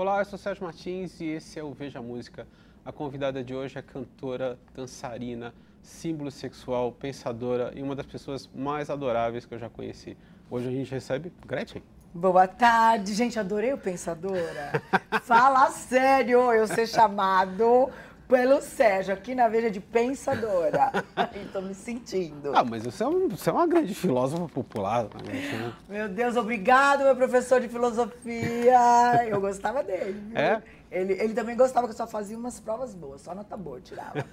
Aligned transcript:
Olá, 0.00 0.20
eu 0.20 0.24
sou 0.24 0.38
Sérgio 0.38 0.64
Martins 0.64 1.20
e 1.20 1.26
esse 1.26 1.58
é 1.58 1.62
o 1.62 1.74
Veja 1.74 2.00
Música. 2.00 2.48
A 2.82 2.90
convidada 2.90 3.44
de 3.44 3.54
hoje 3.54 3.78
é 3.78 3.82
cantora, 3.82 4.58
dançarina, 4.74 5.52
símbolo 5.82 6.30
sexual, 6.30 6.90
pensadora 6.90 7.70
e 7.76 7.82
uma 7.82 7.94
das 7.94 8.06
pessoas 8.06 8.48
mais 8.54 8.88
adoráveis 8.88 9.44
que 9.44 9.52
eu 9.52 9.58
já 9.58 9.68
conheci. 9.68 10.16
Hoje 10.50 10.68
a 10.68 10.70
gente 10.70 10.90
recebe 10.90 11.30
Gretchen. 11.46 11.82
Boa 12.14 12.48
tarde, 12.48 13.12
gente, 13.12 13.38
adorei 13.38 13.74
o 13.74 13.78
Pensadora. 13.78 14.82
Fala 15.20 15.68
sério, 15.68 16.50
eu 16.50 16.66
ser 16.66 16.86
chamado 16.86 17.90
pelo 18.30 18.62
Sérgio 18.62 19.12
aqui 19.12 19.34
na 19.34 19.48
Veja 19.48 19.68
de 19.68 19.80
Pensadora. 19.80 20.92
Estou 21.34 21.60
me 21.60 21.74
sentindo. 21.74 22.52
Ah, 22.54 22.62
mas 22.64 22.84
você 22.84 23.02
é, 23.02 23.06
um, 23.08 23.28
você 23.28 23.50
é 23.50 23.52
uma 23.52 23.66
grande 23.66 23.92
filósofa 23.92 24.46
popular. 24.48 25.06
Né? 25.26 25.74
Meu 25.88 26.08
Deus, 26.08 26.36
obrigado, 26.36 27.02
meu 27.02 27.16
professor 27.16 27.60
de 27.60 27.68
filosofia. 27.68 29.26
Eu 29.28 29.40
gostava 29.40 29.82
dele. 29.82 30.12
Viu? 30.28 30.38
É? 30.38 30.62
Ele, 30.92 31.14
ele 31.14 31.34
também 31.34 31.56
gostava 31.56 31.88
que 31.88 31.92
eu 31.92 31.96
só 31.96 32.06
fazia 32.06 32.38
umas 32.38 32.60
provas 32.60 32.94
boas, 32.94 33.20
só 33.20 33.34
nota 33.34 33.56
boa, 33.56 33.80
tirava. 33.80 34.24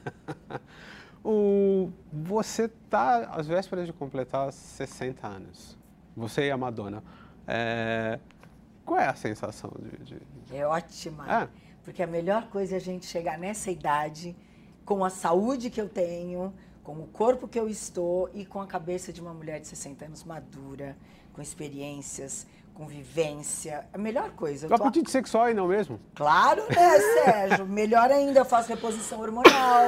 o, 1.26 1.92
você 2.14 2.66
está 2.66 3.32
às 3.32 3.48
vésperas 3.48 3.88
de 3.88 3.94
completar 3.94 4.54
60 4.54 5.28
anos. 5.28 5.76
Você 6.16 6.48
e 6.48 6.52
a 6.52 6.58
Madonna. 6.58 7.04
É, 7.48 8.20
qual 8.88 9.02
é 9.02 9.08
a 9.08 9.14
sensação 9.14 9.70
de, 9.78 10.16
de... 10.16 10.56
É 10.56 10.66
ótima. 10.66 11.44
É. 11.44 11.48
Porque 11.84 12.02
a 12.02 12.08
melhor 12.08 12.48
coisa 12.48 12.76
é 12.76 12.78
a 12.78 12.82
gente 12.82 13.06
chegar 13.06 13.38
nessa 13.38 13.70
idade 13.70 14.34
com 14.86 15.04
a 15.04 15.10
saúde 15.10 15.70
que 15.70 15.80
eu 15.80 15.90
tenho, 15.90 16.54
com 16.86 16.94
o 16.94 17.08
corpo 17.08 17.50
que 17.50 17.60
eu 17.60 17.68
estou 17.68 18.30
e 18.34 18.46
com 18.46 18.62
a 18.62 18.66
cabeça 18.66 19.12
de 19.12 19.20
uma 19.20 19.34
mulher 19.34 19.60
de 19.60 19.68
60 19.68 20.06
anos 20.06 20.24
madura, 20.24 20.96
com 21.34 21.42
experiências, 21.42 22.48
com 22.74 22.88
vivência. 22.88 23.86
A 23.92 23.98
melhor 23.98 24.32
coisa. 24.32 24.70
O 24.70 24.74
apetite 24.74 25.06
tô... 25.06 25.12
sexual 25.12 25.50
e 25.50 25.54
não 25.54 25.68
mesmo? 25.68 26.00
Claro, 26.16 26.64
né, 26.70 27.00
Sérgio? 27.26 27.66
melhor 27.66 28.10
ainda, 28.10 28.40
eu 28.40 28.46
faço 28.46 28.70
reposição 28.70 29.20
hormonal. 29.20 29.84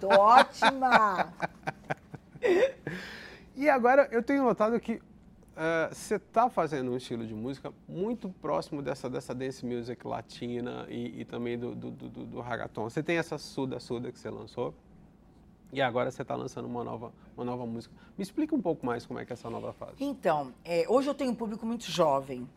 Tô 0.00 0.08
ótima! 0.08 1.32
E 3.54 3.68
agora 3.68 4.08
eu 4.10 4.22
tenho 4.22 4.42
notado 4.42 4.78
que 4.80 5.00
uh, 5.58 5.94
você 5.94 6.14
está 6.14 6.48
fazendo 6.48 6.92
um 6.92 6.96
estilo 6.96 7.26
de 7.26 7.34
música 7.34 7.72
muito 7.88 8.28
próximo 8.40 8.80
dessa, 8.80 9.10
dessa 9.10 9.34
dance 9.34 9.66
music 9.66 10.06
latina 10.06 10.86
e, 10.88 11.20
e 11.20 11.24
também 11.24 11.58
do, 11.58 11.74
do, 11.74 11.90
do, 11.90 12.08
do. 12.08 12.42
Você 12.84 13.02
tem 13.02 13.18
essa 13.18 13.36
Suda 13.36 13.80
Suda 13.80 14.12
que 14.12 14.18
você 14.18 14.30
lançou 14.30 14.72
e 15.72 15.82
agora 15.82 16.10
você 16.10 16.22
está 16.22 16.34
lançando 16.34 16.66
uma 16.66 16.82
nova, 16.82 17.12
uma 17.36 17.44
nova 17.44 17.66
música. 17.66 17.94
Me 18.16 18.22
explica 18.22 18.54
um 18.54 18.62
pouco 18.62 18.86
mais 18.86 19.04
como 19.04 19.18
é 19.18 19.24
que 19.24 19.32
é 19.32 19.34
essa 19.34 19.50
nova 19.50 19.72
fase. 19.72 19.96
Então, 20.00 20.54
é, 20.64 20.86
hoje 20.88 21.10
eu 21.10 21.14
tenho 21.14 21.32
um 21.32 21.34
público 21.34 21.66
muito 21.66 21.90
jovem. 21.90 22.48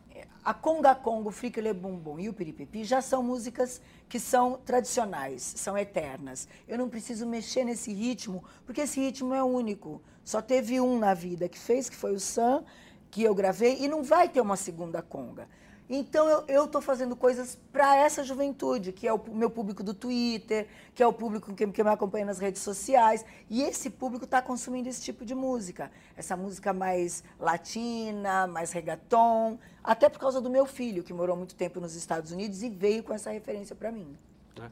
A 0.44 0.52
Conga 0.52 0.92
Congo, 0.92 1.30
Friquele 1.30 1.72
Bumbum 1.72 2.18
e 2.18 2.28
o 2.28 2.32
Piripipi 2.32 2.82
já 2.82 3.00
são 3.00 3.22
músicas 3.22 3.80
que 4.08 4.18
são 4.18 4.58
tradicionais, 4.64 5.40
são 5.40 5.78
eternas. 5.78 6.48
Eu 6.66 6.78
não 6.78 6.88
preciso 6.88 7.24
mexer 7.26 7.64
nesse 7.64 7.92
ritmo, 7.92 8.42
porque 8.66 8.80
esse 8.80 9.00
ritmo 9.00 9.32
é 9.32 9.42
único. 9.42 10.02
Só 10.24 10.42
teve 10.42 10.80
um 10.80 10.98
na 10.98 11.14
vida 11.14 11.48
que 11.48 11.58
fez, 11.58 11.88
que 11.88 11.94
foi 11.94 12.12
o 12.12 12.18
Sam, 12.18 12.64
que 13.12 13.22
eu 13.22 13.34
gravei, 13.34 13.76
e 13.78 13.86
não 13.86 14.02
vai 14.02 14.26
ter 14.26 14.40
uma 14.40 14.56
segunda 14.56 15.02
Conga. 15.02 15.46
Então 15.94 16.26
eu 16.48 16.64
estou 16.64 16.80
fazendo 16.80 17.14
coisas 17.14 17.58
para 17.70 17.94
essa 17.94 18.24
juventude, 18.24 18.90
que 18.90 19.06
é 19.06 19.12
o 19.12 19.20
meu 19.28 19.50
público 19.50 19.82
do 19.82 19.92
Twitter, 19.92 20.66
que 20.94 21.02
é 21.02 21.06
o 21.06 21.12
público 21.12 21.52
que, 21.52 21.66
que 21.66 21.84
me 21.84 21.90
acompanha 21.90 22.24
nas 22.24 22.38
redes 22.38 22.62
sociais. 22.62 23.22
E 23.50 23.62
esse 23.62 23.90
público 23.90 24.24
está 24.24 24.40
consumindo 24.40 24.88
esse 24.88 25.02
tipo 25.02 25.22
de 25.26 25.34
música. 25.34 25.92
Essa 26.16 26.34
música 26.34 26.72
mais 26.72 27.22
latina, 27.38 28.46
mais 28.46 28.72
reggaeton. 28.72 29.58
Até 29.84 30.08
por 30.08 30.18
causa 30.18 30.40
do 30.40 30.48
meu 30.48 30.64
filho, 30.64 31.02
que 31.02 31.12
morou 31.12 31.36
muito 31.36 31.54
tempo 31.54 31.78
nos 31.78 31.94
Estados 31.94 32.32
Unidos 32.32 32.62
e 32.62 32.70
veio 32.70 33.02
com 33.02 33.12
essa 33.12 33.30
referência 33.30 33.76
para 33.76 33.92
mim. 33.92 34.16
É. 34.58 34.70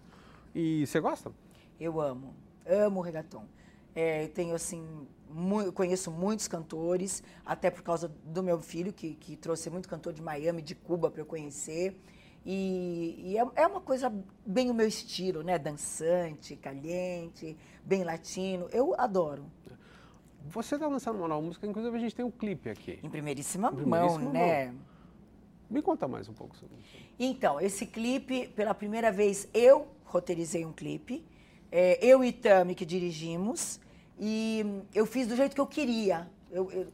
E 0.54 0.86
você 0.86 0.98
gosta? 1.00 1.30
Eu 1.78 2.00
amo. 2.00 2.34
Amo 2.66 3.02
reggaeton. 3.02 3.44
É, 3.94 4.28
tenho 4.28 4.54
assim 4.54 5.06
conheço 5.74 6.10
muitos 6.10 6.48
cantores, 6.48 7.22
até 7.44 7.70
por 7.70 7.82
causa 7.82 8.08
do 8.24 8.42
meu 8.42 8.60
filho, 8.60 8.92
que, 8.92 9.14
que 9.14 9.36
trouxe 9.36 9.70
muito 9.70 9.88
cantor 9.88 10.12
de 10.12 10.22
Miami, 10.22 10.62
de 10.62 10.74
Cuba 10.74 11.10
para 11.10 11.22
eu 11.22 11.26
conhecer. 11.26 12.00
E, 12.44 13.16
e 13.18 13.38
é, 13.38 13.46
é, 13.56 13.66
uma 13.66 13.80
coisa 13.80 14.12
bem 14.46 14.70
o 14.70 14.74
meu 14.74 14.88
estilo, 14.88 15.42
né? 15.42 15.58
Dançante, 15.58 16.56
caliente, 16.56 17.56
bem 17.84 18.02
latino. 18.02 18.68
Eu 18.72 18.94
adoro. 18.98 19.44
Você 20.46 20.74
está 20.74 20.88
lançando 20.88 21.16
uma 21.16 21.28
nova 21.28 21.42
música, 21.42 21.66
inclusive 21.66 21.94
a 21.94 22.00
gente 22.00 22.14
tem 22.14 22.24
um 22.24 22.30
clipe 22.30 22.70
aqui. 22.70 22.98
Em 23.02 23.10
primeiríssima, 23.10 23.68
em 23.68 23.76
primeiríssima 23.76 24.24
mão, 24.24 24.32
né? 24.32 24.66
Mão. 24.66 24.80
Me 25.68 25.82
conta 25.82 26.08
mais 26.08 26.28
um 26.28 26.32
pouco 26.32 26.56
sobre 26.56 26.78
isso. 26.80 26.96
Então, 27.18 27.60
esse 27.60 27.86
clipe, 27.86 28.48
pela 28.48 28.74
primeira 28.74 29.12
vez, 29.12 29.48
eu 29.52 29.86
roteirizei 30.04 30.64
um 30.64 30.72
clipe. 30.72 31.24
É, 31.70 32.04
eu 32.04 32.24
e 32.24 32.32
Tami 32.32 32.74
que 32.74 32.84
dirigimos. 32.84 33.78
E 34.20 34.84
eu 34.94 35.06
fiz 35.06 35.26
do 35.26 35.34
jeito 35.34 35.54
que 35.54 35.60
eu 35.60 35.66
queria. 35.66 36.28
Eu, 36.50 36.70
eu, 36.70 36.92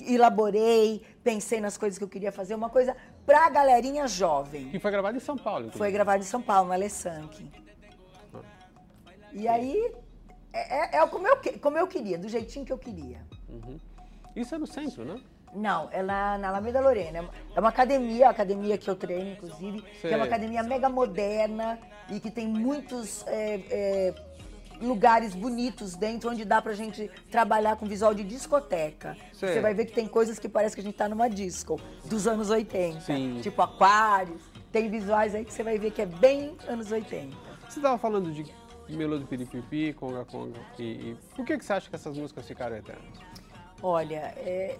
elaborei, 0.00 1.02
pensei 1.24 1.60
nas 1.60 1.76
coisas 1.76 1.98
que 1.98 2.04
eu 2.04 2.08
queria 2.08 2.30
fazer, 2.30 2.54
uma 2.54 2.70
coisa 2.70 2.96
pra 3.26 3.50
galerinha 3.50 4.06
jovem. 4.06 4.68
Que 4.68 4.78
foi 4.78 4.92
gravado 4.92 5.16
em 5.16 5.20
São 5.20 5.36
Paulo. 5.36 5.66
Inclusive. 5.66 5.78
Foi 5.78 5.90
gravado 5.90 6.22
em 6.22 6.26
São 6.26 6.40
Paulo, 6.40 6.68
na 6.68 6.74
Alessanque. 6.74 7.50
E 9.32 9.48
aí, 9.48 9.92
é, 10.52 10.98
é, 10.98 11.02
é, 11.02 11.06
como, 11.06 11.26
eu, 11.26 11.36
como 11.60 11.78
eu 11.78 11.86
queria, 11.88 12.16
do 12.16 12.28
jeitinho 12.28 12.64
que 12.64 12.72
eu 12.72 12.78
queria. 12.78 13.18
Uhum. 13.48 13.78
Isso 14.36 14.54
é 14.54 14.58
no 14.58 14.66
centro, 14.66 15.04
né? 15.04 15.20
Não, 15.52 15.88
é 15.90 16.00
lá 16.00 16.38
na 16.38 16.48
Alameda 16.48 16.80
Lorena. 16.80 17.28
É 17.56 17.58
uma 17.58 17.70
academia, 17.70 18.28
a 18.28 18.30
academia 18.30 18.78
que 18.78 18.88
eu 18.88 18.94
treino, 18.94 19.32
inclusive, 19.32 19.82
Sei. 20.00 20.08
que 20.08 20.14
é 20.14 20.16
uma 20.16 20.26
academia 20.26 20.62
mega 20.62 20.88
moderna 20.88 21.78
e 22.08 22.20
que 22.20 22.30
tem 22.30 22.46
muitos 22.46 23.26
é, 23.26 23.60
é, 23.68 24.14
lugares 24.80 25.34
bonitos 25.34 25.94
dentro, 25.94 26.30
onde 26.30 26.44
dá 26.44 26.60
pra 26.60 26.72
gente 26.72 27.10
trabalhar 27.30 27.76
com 27.76 27.86
visual 27.86 28.14
de 28.14 28.24
discoteca. 28.24 29.16
Sei. 29.32 29.50
Você 29.50 29.60
vai 29.60 29.74
ver 29.74 29.86
que 29.86 29.92
tem 29.92 30.06
coisas 30.06 30.38
que 30.38 30.48
parece 30.48 30.74
que 30.74 30.80
a 30.80 30.84
gente 30.84 30.96
tá 30.96 31.08
numa 31.08 31.28
disco, 31.28 31.80
dos 32.04 32.26
anos 32.26 32.50
80. 32.50 33.00
Sim. 33.00 33.40
Tipo 33.42 33.62
aquários. 33.62 34.42
Tem 34.72 34.88
visuais 34.88 35.34
aí 35.34 35.44
que 35.44 35.52
você 35.52 35.62
vai 35.62 35.78
ver 35.78 35.90
que 35.90 36.02
é 36.02 36.06
bem 36.06 36.56
anos 36.68 36.92
80. 36.92 37.36
Você 37.68 37.80
tava 37.80 37.98
falando 37.98 38.32
de 38.32 38.44
Melody 38.96 39.24
Piripipi, 39.24 39.92
Conga 39.92 40.24
Conga. 40.24 40.58
E, 40.78 40.82
e, 40.82 41.16
por 41.34 41.44
que, 41.44 41.58
que 41.58 41.64
você 41.64 41.72
acha 41.72 41.88
que 41.88 41.96
essas 41.96 42.16
músicas 42.16 42.46
ficaram 42.46 42.76
eternas? 42.76 43.18
Olha, 43.82 44.34
é, 44.36 44.76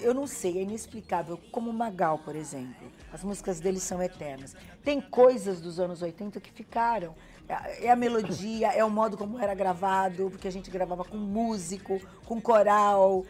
eu 0.00 0.14
não 0.14 0.26
sei, 0.26 0.58
é 0.58 0.62
inexplicável. 0.62 1.38
Como 1.50 1.72
Magal, 1.72 2.18
por 2.18 2.34
exemplo. 2.34 2.90
As 3.12 3.22
músicas 3.22 3.60
dele 3.60 3.80
são 3.80 4.02
eternas. 4.02 4.54
Tem 4.82 5.00
coisas 5.00 5.60
dos 5.60 5.78
anos 5.78 6.02
80 6.02 6.40
que 6.40 6.50
ficaram. 6.50 7.14
É 7.80 7.90
a 7.90 7.96
melodia, 7.96 8.68
é 8.68 8.84
o 8.84 8.90
modo 8.90 9.16
como 9.16 9.38
era 9.38 9.54
gravado, 9.54 10.30
porque 10.30 10.46
a 10.46 10.52
gente 10.52 10.70
gravava 10.70 11.04
com 11.04 11.16
músico, 11.16 12.00
com 12.24 12.40
coral, 12.40 13.24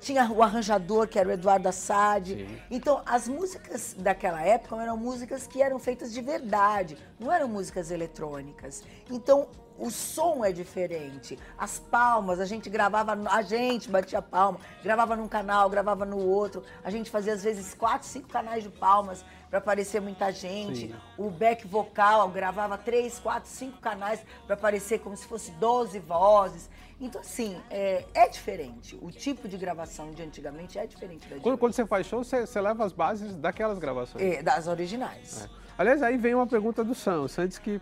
tinha 0.00 0.30
o 0.30 0.42
arranjador, 0.42 1.08
que 1.08 1.18
era 1.18 1.28
o 1.28 1.32
Eduardo 1.32 1.68
Assad. 1.68 2.28
Sim. 2.28 2.58
Então, 2.70 3.02
as 3.06 3.26
músicas 3.26 3.94
daquela 3.98 4.42
época 4.42 4.76
eram 4.80 4.96
músicas 4.96 5.46
que 5.46 5.62
eram 5.62 5.78
feitas 5.78 6.12
de 6.12 6.20
verdade, 6.20 6.96
não 7.18 7.32
eram 7.32 7.48
músicas 7.48 7.90
eletrônicas. 7.90 8.84
Então, 9.10 9.48
o 9.78 9.90
som 9.90 10.44
é 10.44 10.52
diferente. 10.52 11.38
As 11.58 11.78
palmas, 11.78 12.38
a 12.40 12.44
gente 12.44 12.68
gravava, 12.68 13.18
a 13.30 13.42
gente 13.42 13.88
batia 13.88 14.20
palma, 14.20 14.60
gravava 14.82 15.16
num 15.16 15.26
canal, 15.26 15.68
gravava 15.68 16.04
no 16.04 16.18
outro. 16.18 16.62
A 16.84 16.90
gente 16.90 17.10
fazia 17.10 17.32
às 17.32 17.42
vezes 17.42 17.74
quatro, 17.74 18.06
cinco 18.06 18.28
canais 18.28 18.62
de 18.62 18.68
palmas 18.68 19.24
para 19.52 19.58
aparecer 19.58 20.00
muita 20.00 20.32
gente. 20.32 20.88
Sim. 20.88 20.94
O 21.18 21.28
back 21.28 21.66
vocal 21.66 22.26
gravava 22.30 22.78
três, 22.78 23.18
quatro, 23.18 23.50
cinco 23.50 23.78
canais 23.82 24.24
para 24.46 24.54
aparecer 24.54 25.00
como 25.00 25.14
se 25.14 25.26
fosse 25.26 25.50
12 25.52 25.98
vozes. 25.98 26.70
Então, 26.98 27.20
assim, 27.20 27.60
é, 27.68 28.02
é, 28.14 28.28
diferente. 28.30 28.98
O 29.02 29.10
tipo 29.10 29.46
de 29.46 29.58
gravação 29.58 30.10
de 30.12 30.22
antigamente 30.22 30.78
é 30.78 30.86
diferente 30.86 31.28
da 31.28 31.36
de 31.36 31.42
quando, 31.42 31.58
quando, 31.58 31.74
você 31.74 31.84
faz 31.84 32.06
show, 32.06 32.24
você, 32.24 32.46
você, 32.46 32.58
leva 32.62 32.82
as 32.82 32.94
bases 32.94 33.36
daquelas 33.36 33.78
gravações? 33.78 34.24
É, 34.24 34.42
das 34.42 34.66
originais. 34.66 35.44
É. 35.44 35.48
Aliás, 35.76 36.02
aí 36.02 36.16
vem 36.16 36.34
uma 36.34 36.46
pergunta 36.46 36.82
do 36.82 36.94
Sam. 36.94 37.20
O 37.20 37.28
Sam 37.28 37.46
disse 37.46 37.60
que, 37.60 37.78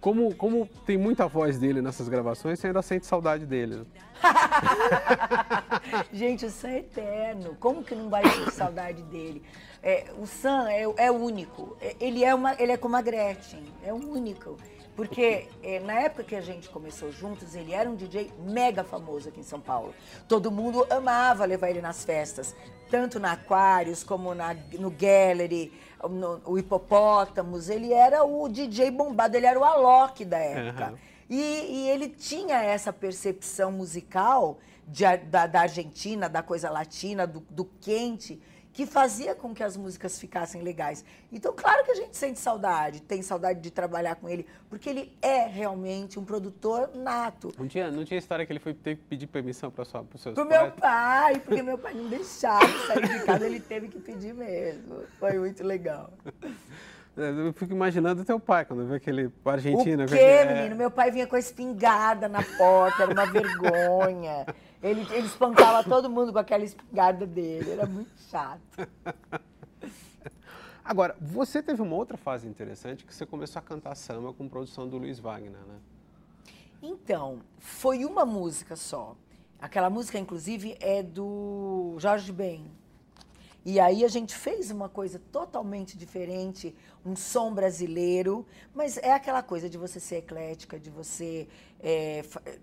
como, 0.00 0.34
como 0.36 0.66
tem 0.86 0.96
muita 0.96 1.28
voz 1.28 1.58
dele 1.58 1.82
nessas 1.82 2.08
gravações, 2.08 2.58
você 2.58 2.68
ainda 2.68 2.80
sente 2.80 3.04
saudade 3.04 3.44
dele. 3.44 3.76
Né? 3.76 3.84
Gente, 6.14 6.46
o 6.46 6.50
Sam 6.50 6.68
é 6.68 6.78
eterno. 6.78 7.56
Como 7.60 7.84
que 7.84 7.94
não 7.94 8.08
vai 8.08 8.22
ter 8.22 8.50
saudade 8.52 9.02
dele? 9.02 9.44
É, 9.82 10.06
o 10.18 10.26
Sam 10.26 10.68
é, 10.70 10.82
é 10.96 11.10
único. 11.10 11.76
É, 11.80 11.96
ele 12.00 12.24
é, 12.24 12.34
uma, 12.34 12.54
ele 12.60 12.72
é 12.72 12.76
como 12.76 12.96
a 12.96 13.02
Gretchen, 13.02 13.64
é 13.82 13.92
único. 13.92 14.56
Porque 14.94 15.48
é, 15.62 15.80
na 15.80 15.94
época 15.94 16.24
que 16.24 16.36
a 16.36 16.40
gente 16.40 16.68
começou 16.68 17.10
juntos, 17.10 17.54
ele 17.54 17.72
era 17.72 17.88
um 17.88 17.94
DJ 17.94 18.30
mega 18.44 18.84
famoso 18.84 19.30
aqui 19.30 19.40
em 19.40 19.44
São 19.44 19.60
Paulo. 19.60 19.94
Todo 20.28 20.50
mundo 20.50 20.86
amava 20.90 21.44
levar 21.46 21.70
ele 21.70 21.80
nas 21.80 22.04
festas, 22.04 22.54
tanto 22.90 23.18
na 23.18 23.32
Aquarius 23.32 24.04
como 24.04 24.34
na, 24.34 24.54
no 24.78 24.90
Gallery, 24.90 25.72
no, 26.02 26.42
o 26.44 26.58
Hipopótamos. 26.58 27.70
Ele 27.70 27.94
era 27.94 28.24
o 28.24 28.46
DJ 28.48 28.90
bombado, 28.90 29.36
ele 29.36 29.46
era 29.46 29.58
o 29.58 29.64
Alok 29.64 30.24
da 30.24 30.38
época. 30.38 30.90
Uhum. 30.90 30.98
E, 31.30 31.36
e, 31.38 31.88
ele 31.88 32.08
tinha 32.08 32.60
essa 32.60 32.92
percepção 32.92 33.70
musical 33.70 34.58
de, 34.86 35.04
da, 35.16 35.46
da 35.46 35.60
Argentina, 35.60 36.28
da 36.28 36.42
coisa 36.42 36.68
latina, 36.68 37.24
do, 37.26 37.40
do 37.48 37.64
quente 37.80 38.42
que 38.72 38.86
fazia 38.86 39.34
com 39.34 39.54
que 39.54 39.62
as 39.62 39.76
músicas 39.76 40.18
ficassem 40.18 40.62
legais. 40.62 41.04
Então, 41.32 41.52
claro 41.54 41.84
que 41.84 41.90
a 41.90 41.94
gente 41.94 42.16
sente 42.16 42.38
saudade, 42.38 43.02
tem 43.02 43.22
saudade 43.22 43.60
de 43.60 43.70
trabalhar 43.70 44.16
com 44.16 44.28
ele, 44.28 44.46
porque 44.68 44.88
ele 44.88 45.16
é 45.20 45.46
realmente 45.46 46.18
um 46.18 46.24
produtor 46.24 46.90
nato. 46.94 47.52
Não 47.58 47.66
tinha, 47.66 47.90
não 47.90 48.04
tinha 48.04 48.18
história 48.18 48.46
que 48.46 48.52
ele 48.52 48.60
foi 48.60 48.74
ter 48.74 48.96
que 48.96 49.02
pedir 49.04 49.26
permissão 49.26 49.70
para 49.70 49.82
os 49.82 49.88
seus 50.20 50.34
Pro 50.34 50.44
meu 50.44 50.70
pai, 50.72 51.38
porque 51.40 51.62
meu 51.62 51.78
pai 51.78 51.94
não 51.94 52.08
deixava 52.08 52.66
sair 52.86 53.08
de 53.08 53.24
casa, 53.24 53.46
ele 53.46 53.60
teve 53.60 53.88
que 53.88 53.98
pedir 53.98 54.34
mesmo. 54.34 55.02
Foi 55.18 55.38
muito 55.38 55.64
legal. 55.64 56.12
Eu 57.16 57.52
fico 57.52 57.72
imaginando 57.72 58.24
teu 58.24 58.38
pai, 58.38 58.64
quando 58.64 58.86
vê 58.86 58.96
aquele 58.96 59.30
argentino. 59.44 60.04
O 60.04 60.06
quê, 60.06 60.16
é. 60.16 60.54
menino? 60.54 60.76
Meu 60.76 60.90
pai 60.90 61.10
vinha 61.10 61.26
com 61.26 61.36
a 61.36 61.38
espingarda 61.38 62.28
na 62.28 62.42
porta, 62.42 63.02
era 63.02 63.12
uma 63.12 63.26
vergonha. 63.26 64.46
Ele, 64.82 65.00
ele 65.12 65.26
espancava 65.26 65.84
todo 65.84 66.08
mundo 66.08 66.32
com 66.32 66.38
aquela 66.38 66.64
espingarda 66.64 67.26
dele, 67.26 67.72
era 67.72 67.86
muito 67.86 68.12
chato. 68.30 68.60
Agora, 70.82 71.14
você 71.20 71.62
teve 71.62 71.82
uma 71.82 71.94
outra 71.94 72.16
fase 72.16 72.48
interessante 72.48 73.04
que 73.04 73.14
você 73.14 73.26
começou 73.26 73.60
a 73.60 73.62
cantar 73.62 73.94
samba 73.94 74.32
com 74.32 74.48
produção 74.48 74.88
do 74.88 74.96
Luiz 74.96 75.18
Wagner, 75.20 75.60
né? 75.60 75.78
Então, 76.82 77.40
foi 77.58 78.04
uma 78.04 78.24
música 78.24 78.74
só. 78.74 79.14
Aquela 79.60 79.90
música, 79.90 80.18
inclusive, 80.18 80.76
é 80.80 81.02
do 81.02 81.94
Jorge 81.98 82.32
Ben. 82.32 82.64
E 83.64 83.78
aí 83.78 84.04
a 84.04 84.08
gente 84.08 84.34
fez 84.34 84.70
uma 84.70 84.88
coisa 84.88 85.20
totalmente 85.30 85.96
diferente, 85.96 86.74
um 87.04 87.14
som 87.14 87.52
brasileiro, 87.52 88.46
mas 88.74 88.96
é 88.96 89.12
aquela 89.12 89.42
coisa 89.42 89.68
de 89.68 89.76
você 89.76 90.00
ser 90.00 90.16
eclética, 90.16 90.80
de 90.80 90.88
você 90.88 91.46
é, 91.82 92.22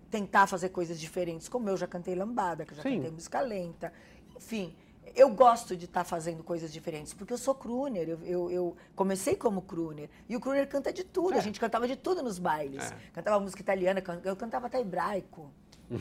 tentar 0.10 0.48
fazer 0.48 0.70
coisas 0.70 1.00
diferentes, 1.00 1.50
como 1.50 1.70
eu 1.70 1.78
já 1.78 1.88
cantei 1.88 2.16
lambada, 2.16 2.66
que 2.66 2.74
eu 2.74 2.78
já 2.78 2.84
Sim. 2.84 2.98
cantei 2.98 3.12
música 3.12 3.42
lenta, 3.42 3.92
enfim. 4.36 4.76
Eu 5.16 5.30
gosto 5.30 5.76
de 5.76 5.86
estar 5.86 6.02
tá 6.02 6.04
fazendo 6.04 6.44
coisas 6.44 6.72
diferentes, 6.72 7.14
porque 7.14 7.34
eu 7.34 7.38
sou 7.38 7.56
crooner, 7.56 8.08
eu, 8.08 8.20
eu, 8.24 8.52
eu, 8.52 8.78
comecei 8.96 9.36
como 9.36 9.62
crooner. 9.62 10.10
E 10.30 10.36
o 10.36 10.40
crooner 10.40 10.68
canta 10.68 10.94
de 10.94 11.04
tudo, 11.04 11.34
é. 11.34 11.38
a 11.38 11.42
gente 11.42 11.60
cantava 11.60 11.88
de 11.88 11.96
tudo 11.96 12.22
nos 12.22 12.38
bailes. 12.38 12.92
É. 12.92 12.96
Cantava 13.14 13.40
música 13.40 13.62
italiana, 13.62 14.04
eu 14.24 14.36
cantava 14.36 14.68
até 14.68 14.80
hebraico. 14.80 15.50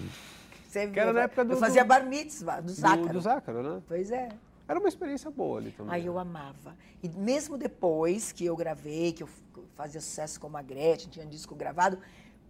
Você 0.68 0.88
que 0.88 1.00
era 1.00 1.12
na 1.12 1.22
época 1.22 1.44
do, 1.44 1.52
eu 1.54 1.56
fazia 1.56 1.84
bar 1.84 2.04
mitzvah, 2.04 2.60
do 2.60 2.70
zácaro. 2.70 3.06
Do, 3.06 3.12
do 3.14 3.20
zácaro, 3.20 3.62
né? 3.62 3.82
Pois 3.86 4.10
é. 4.10 4.28
Era 4.68 4.78
uma 4.78 4.88
experiência 4.88 5.30
boa 5.30 5.58
ali 5.58 5.70
também. 5.70 5.94
Aí 5.94 6.04
eu 6.04 6.18
amava. 6.18 6.76
E 7.02 7.08
mesmo 7.08 7.56
depois 7.56 8.32
que 8.32 8.44
eu 8.44 8.56
gravei, 8.56 9.12
que 9.12 9.22
eu 9.22 9.28
fazia 9.76 10.00
sucesso 10.00 10.40
como 10.40 10.56
a 10.56 10.62
Gretchen, 10.62 11.08
tinha 11.08 11.24
disco 11.24 11.54
gravado, 11.54 11.98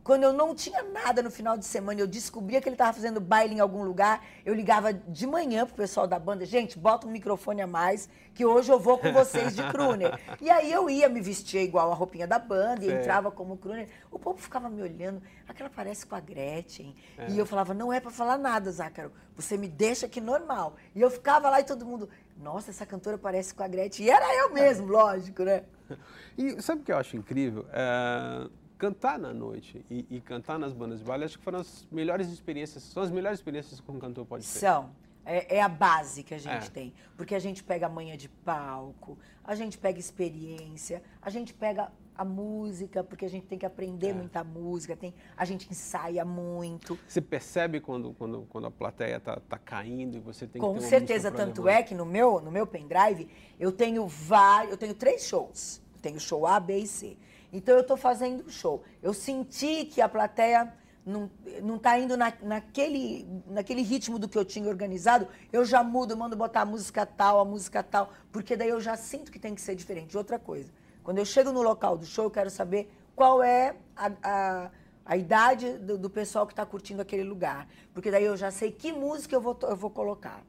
quando 0.07 0.23
eu 0.23 0.33
não 0.33 0.55
tinha 0.55 0.85
nada 0.85 1.21
no 1.21 1.33
final 1.33 1.59
de 1.59 1.65
semana, 1.65 1.99
eu 1.99 2.07
descobria 2.07 2.61
que 2.61 2.69
ele 2.69 2.75
estava 2.75 2.93
fazendo 2.93 3.21
baile 3.21 3.57
em 3.57 3.59
algum 3.59 3.83
lugar, 3.83 4.25
eu 4.45 4.55
ligava 4.55 4.93
de 4.93 5.27
manhã 5.27 5.67
pro 5.67 5.75
pessoal 5.75 6.07
da 6.07 6.17
banda, 6.17 6.47
gente, 6.47 6.79
bota 6.79 7.09
um 7.09 7.11
microfone 7.11 7.61
a 7.61 7.67
mais, 7.67 8.09
que 8.33 8.47
hoje 8.47 8.71
eu 8.71 8.79
vou 8.79 8.99
com 8.99 9.13
vocês 9.13 9.57
de 9.57 9.69
crooner. 9.69 10.17
e 10.41 10.49
aí 10.49 10.71
eu 10.71 10.89
ia 10.89 11.09
me 11.09 11.21
vestir 11.21 11.63
igual 11.63 11.91
a 11.91 11.95
roupinha 11.97 12.25
da 12.25 12.39
banda 12.39 12.85
e 12.85 12.93
entrava 12.93 13.33
como 13.33 13.57
crooner. 13.57 13.89
O 14.09 14.17
povo 14.17 14.39
ficava 14.39 14.71
me 14.71 14.81
olhando, 14.81 15.21
aquela 15.49 15.69
parece 15.69 16.07
com 16.07 16.15
a 16.15 16.21
Gretchen. 16.21 16.95
É. 17.19 17.29
E 17.29 17.37
eu 17.37 17.45
falava, 17.45 17.75
não 17.75 17.93
é 17.93 17.99
para 17.99 18.13
falar 18.13 18.39
nada, 18.39 18.71
Zácaro, 18.71 19.11
você 19.35 19.57
me 19.57 19.67
deixa 19.67 20.07
aqui 20.07 20.21
normal. 20.21 20.77
E 20.95 21.01
eu 21.01 21.11
ficava 21.11 21.51
lá 21.51 21.61
e 21.61 21.65
todo 21.65 21.85
mundo, 21.85 22.09
nossa, 22.37 22.71
essa 22.71 22.87
cantora 22.87 23.19
parece 23.19 23.53
com 23.53 23.65
a 23.65 23.67
Gretchen. 23.67 24.07
E 24.07 24.11
era 24.11 24.37
eu 24.37 24.55
mesmo, 24.55 24.87
lógico, 24.87 25.43
né? 25.43 25.65
E 26.39 26.61
sabe 26.61 26.83
o 26.83 26.85
que 26.85 26.93
eu 26.93 26.99
acho 26.99 27.17
incrível? 27.17 27.65
É 27.73 28.47
cantar 28.79 29.19
na 29.19 29.33
noite 29.33 29.85
e, 29.91 30.07
e, 30.11 30.21
cantar 30.21 30.59
nas 30.59 30.73
bandas 30.73 30.99
de 30.99 31.05
baile, 31.05 31.25
acho 31.25 31.39
que 31.39 31.45
foram 31.45 31.61
as 31.61 31.87
melhores 31.91 32.29
experiências, 32.29 32.83
são 32.83 33.03
as 33.03 33.11
melhores 33.11 33.39
experiências 33.39 33.81
que 33.81 33.91
um 33.91 33.99
cantor 33.99 34.27
pode 34.27 34.45
ter. 34.45 34.59
São. 34.59 34.91
É, 35.25 35.57
é 35.57 35.63
a 35.63 35.69
base 35.69 36.23
que 36.23 36.33
a 36.35 36.39
gente 36.39 36.69
é. 36.69 36.71
tem. 36.71 36.95
Porque 37.17 37.35
a 37.35 37.39
gente 37.39 37.65
pega 37.65 37.87
a 37.87 37.89
manha 37.89 38.17
de 38.17 38.29
palco, 38.29 39.19
a 39.43 39.57
gente 39.57 39.77
pega 39.77 39.99
experiência, 39.99 41.03
a 41.21 41.31
gente 41.31 41.53
pega 41.53 41.91
a 42.17 42.25
música, 42.25 43.05
porque 43.05 43.25
a 43.25 43.29
gente 43.29 43.47
tem 43.47 43.59
que 43.59 43.67
aprender 43.67 44.09
é. 44.09 44.13
muita 44.13 44.43
música, 44.43 44.97
tem, 44.97 45.13
a 45.37 45.45
gente 45.45 45.69
ensaia 45.71 46.25
muito. 46.25 46.99
Você 47.07 47.21
percebe 47.21 47.81
quando, 47.81 48.15
quando, 48.15 48.47
quando 48.49 48.67
a 48.69 48.71
plateia 48.71 49.17
está 49.17 49.39
tá 49.41 49.59
caindo 49.59 50.17
e 50.17 50.21
você 50.21 50.47
tem 50.47 50.61
Com 50.61 50.75
que 50.75 50.79
ter 50.79 50.85
Com 50.85 50.89
certeza, 50.89 51.31
tanto 51.31 51.63
levar. 51.63 51.81
é 51.81 51.83
que 51.83 51.95
no 51.95 52.07
meu, 52.07 52.41
no 52.41 52.51
meu 52.51 52.67
pendrive 52.67 53.29
eu 53.59 53.73
tenho 53.73 54.07
vários, 54.07 54.73
eu 54.73 54.79
tenho 54.79 54.95
três 54.95 55.27
shows. 55.27 55.83
Eu 55.95 56.01
tenho 56.01 56.21
show 56.21 56.47
A, 56.47 56.61
B 56.61 56.79
e 56.79 56.87
C. 56.87 57.17
Então 57.57 57.75
eu 57.75 57.81
estou 57.81 57.97
fazendo 57.97 58.47
o 58.47 58.51
show. 58.51 58.85
Eu 59.03 59.15
senti 59.15 59.87
que 59.87 60.03
a 60.03 60.09
plateia 60.09 60.71
não 61.07 61.77
está 61.77 61.99
indo 61.99 62.17
na, 62.17 62.33
naquele, 62.43 63.27
naquele 63.47 63.81
ritmo 63.81 64.19
do 64.19 64.29
que 64.29 64.37
eu 64.37 64.45
tinha 64.45 64.69
organizado, 64.69 65.29
eu 65.53 65.65
já 65.65 65.83
mudo, 65.83 66.17
mando 66.17 66.37
botar 66.37 66.63
a 66.63 66.65
música 66.67 67.07
tal, 67.07 67.39
a 67.39 67.45
música 67.45 67.81
tal, 67.81 68.13
porque 68.33 68.57
daí 68.57 68.69
eu 68.69 68.81
já 68.81 68.97
sinto 68.97 69.31
que 69.31 69.39
tem 69.39 69.55
que 69.55 69.61
ser 69.61 69.77
diferente. 69.77 70.17
Outra 70.19 70.37
coisa, 70.37 70.71
quando 71.05 71.19
eu 71.19 71.25
chego 71.25 71.53
no 71.53 71.63
local 71.63 71.97
do 71.97 72.05
show, 72.05 72.25
eu 72.25 72.31
quero 72.31 72.51
saber 72.51 72.91
qual 73.15 73.41
é 73.41 73.77
a, 73.97 74.11
a, 74.23 74.71
a 75.05 75.17
idade 75.17 75.79
do, 75.79 75.97
do 75.97 76.11
pessoal 76.11 76.45
que 76.45 76.53
está 76.53 76.67
curtindo 76.67 77.01
aquele 77.01 77.23
lugar, 77.23 77.69
porque 77.95 78.11
daí 78.11 78.25
eu 78.25 78.37
já 78.37 78.51
sei 78.51 78.73
que 78.73 78.93
música 78.93 79.35
eu 79.35 79.41
vou, 79.41 79.57
eu 79.63 79.77
vou 79.77 79.91
colocar. 79.91 80.45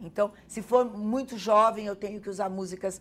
Então, 0.00 0.32
se 0.46 0.60
for 0.62 0.84
muito 0.84 1.38
jovem, 1.38 1.86
eu 1.86 1.96
tenho 1.96 2.20
que 2.20 2.28
usar 2.28 2.48
músicas 2.48 3.00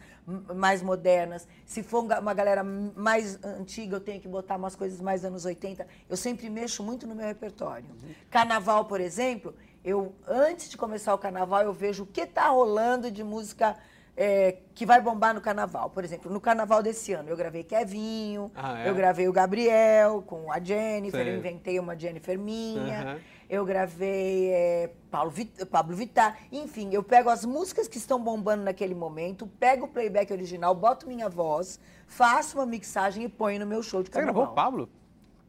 mais 0.56 0.82
modernas. 0.82 1.48
Se 1.66 1.84
for 1.84 2.00
uma 2.04 2.34
galera 2.34 2.64
mais 2.64 3.38
antiga, 3.44 3.98
eu 3.98 4.00
tenho 4.00 4.22
que 4.22 4.28
botar 4.28 4.56
umas 4.56 4.76
coisas 4.76 5.02
mais 5.02 5.26
anos 5.26 5.46
80. 5.46 5.86
Eu 6.10 6.16
sempre 6.16 6.50
mexo 6.50 6.84
muito 6.84 7.06
no 7.06 7.16
meu 7.16 7.26
repertório. 7.26 7.86
Carnaval, 8.30 8.86
por 8.86 9.02
exemplo, 9.02 9.54
eu 9.84 10.16
antes 10.28 10.70
de 10.70 10.78
começar 10.78 11.14
o 11.14 11.18
carnaval, 11.18 11.64
eu 11.64 11.74
vejo 11.74 12.04
o 12.04 12.08
que 12.08 12.22
está 12.22 12.48
rolando 12.48 13.12
de 13.12 13.24
música 13.24 13.76
é, 14.18 14.60
que 14.74 14.86
vai 14.86 15.02
bombar 15.02 15.34
no 15.34 15.42
carnaval. 15.42 15.90
Por 15.90 16.04
exemplo, 16.04 16.32
no 16.32 16.40
carnaval 16.40 16.82
desse 16.82 17.12
ano, 17.12 17.30
eu 17.30 17.36
gravei 17.36 17.64
Kevinho, 17.64 18.50
ah, 18.56 18.86
é? 18.86 18.90
eu 18.90 18.96
gravei 18.96 19.28
o 19.28 19.34
Gabriel 19.34 20.24
com 20.26 20.50
a 20.52 20.60
Jennifer, 20.60 21.28
eu 21.28 21.38
inventei 21.38 21.78
uma 21.78 21.98
Jennifer 21.98 22.40
minha. 22.40 23.16
Uhum 23.16 23.35
eu 23.50 23.66
gravei 23.66 24.52
é, 24.52 24.94
Paulo 25.12 25.30
Vit 25.30 25.66
Pablo 25.66 25.96
Vittar, 25.96 26.38
enfim, 26.52 26.90
eu 26.92 27.04
pego 27.04 27.30
as 27.30 27.46
músicas 27.46 27.88
que 27.88 27.98
estão 27.98 28.20
bombando 28.22 28.64
naquele 28.64 28.96
momento, 28.96 29.48
pego 29.60 29.86
o 29.86 29.88
playback 29.88 30.32
original, 30.32 30.74
boto 30.74 31.08
minha 31.08 31.30
voz, 31.30 31.80
faço 32.08 32.58
uma 32.58 32.66
mixagem 32.66 33.24
e 33.24 33.30
ponho 33.30 33.60
no 33.60 33.66
meu 33.66 33.82
show 33.84 34.02
de 34.04 34.10
carnaval. 34.10 34.34
Você 34.34 34.40
gravou 34.40 34.56
Pablo? 34.56 34.90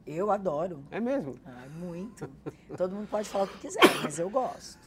Eu 0.07 0.31
adoro. 0.31 0.85
É 0.91 1.01
mesmo? 1.01 1.37
Ah, 1.45 1.67
muito. 1.79 2.31
Todo 2.77 2.95
mundo 2.95 3.09
pode 3.09 3.29
falar 3.29 3.45
o 3.45 3.49
que 3.49 3.59
quiser, 3.59 3.83
mas 4.03 4.19
eu 4.19 4.31
gosto. 4.31 4.79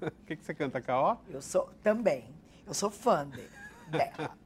O 0.00 0.10
que, 0.26 0.36
que 0.36 0.44
você 0.44 0.54
canta, 0.54 0.80
K.O.? 0.80 1.16
Eu 1.28 1.42
sou, 1.42 1.68
também. 1.82 2.24
Eu 2.66 2.74
sou 2.74 2.90
fã 2.90 3.26
dele, 3.26 3.50
dela. 3.88 4.36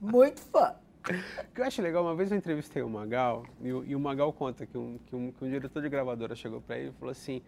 Muito 0.00 0.40
fã. 0.40 0.74
O 1.50 1.54
que 1.54 1.60
eu 1.60 1.64
acho 1.64 1.82
legal, 1.82 2.02
uma 2.04 2.14
vez 2.14 2.30
eu 2.30 2.38
entrevistei 2.38 2.82
o 2.82 2.88
Magal, 2.88 3.44
e 3.60 3.72
o, 3.72 3.84
e 3.84 3.96
o 3.96 4.00
Magal 4.00 4.32
conta 4.32 4.66
que 4.66 4.76
um, 4.76 4.98
que, 5.06 5.16
um, 5.16 5.32
que 5.32 5.44
um 5.44 5.50
diretor 5.50 5.82
de 5.82 5.88
gravadora 5.88 6.34
chegou 6.34 6.60
para 6.60 6.78
ele 6.78 6.90
e 6.90 6.92
falou 6.92 7.10
assim, 7.10 7.42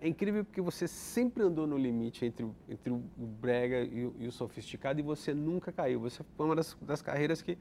é 0.00 0.08
incrível 0.08 0.44
porque 0.44 0.60
você 0.60 0.88
sempre 0.88 1.44
andou 1.44 1.66
no 1.66 1.78
limite 1.78 2.24
entre, 2.24 2.44
entre 2.68 2.92
o 2.92 3.02
brega 3.16 3.82
e 3.82 4.04
o, 4.04 4.14
e 4.18 4.26
o 4.26 4.32
sofisticado 4.32 4.98
e 4.98 5.02
você 5.02 5.32
nunca 5.32 5.70
caiu. 5.70 6.00
Você 6.00 6.24
foi 6.36 6.46
uma 6.46 6.56
das, 6.56 6.76
das 6.82 7.00
carreiras 7.00 7.40
que 7.40 7.56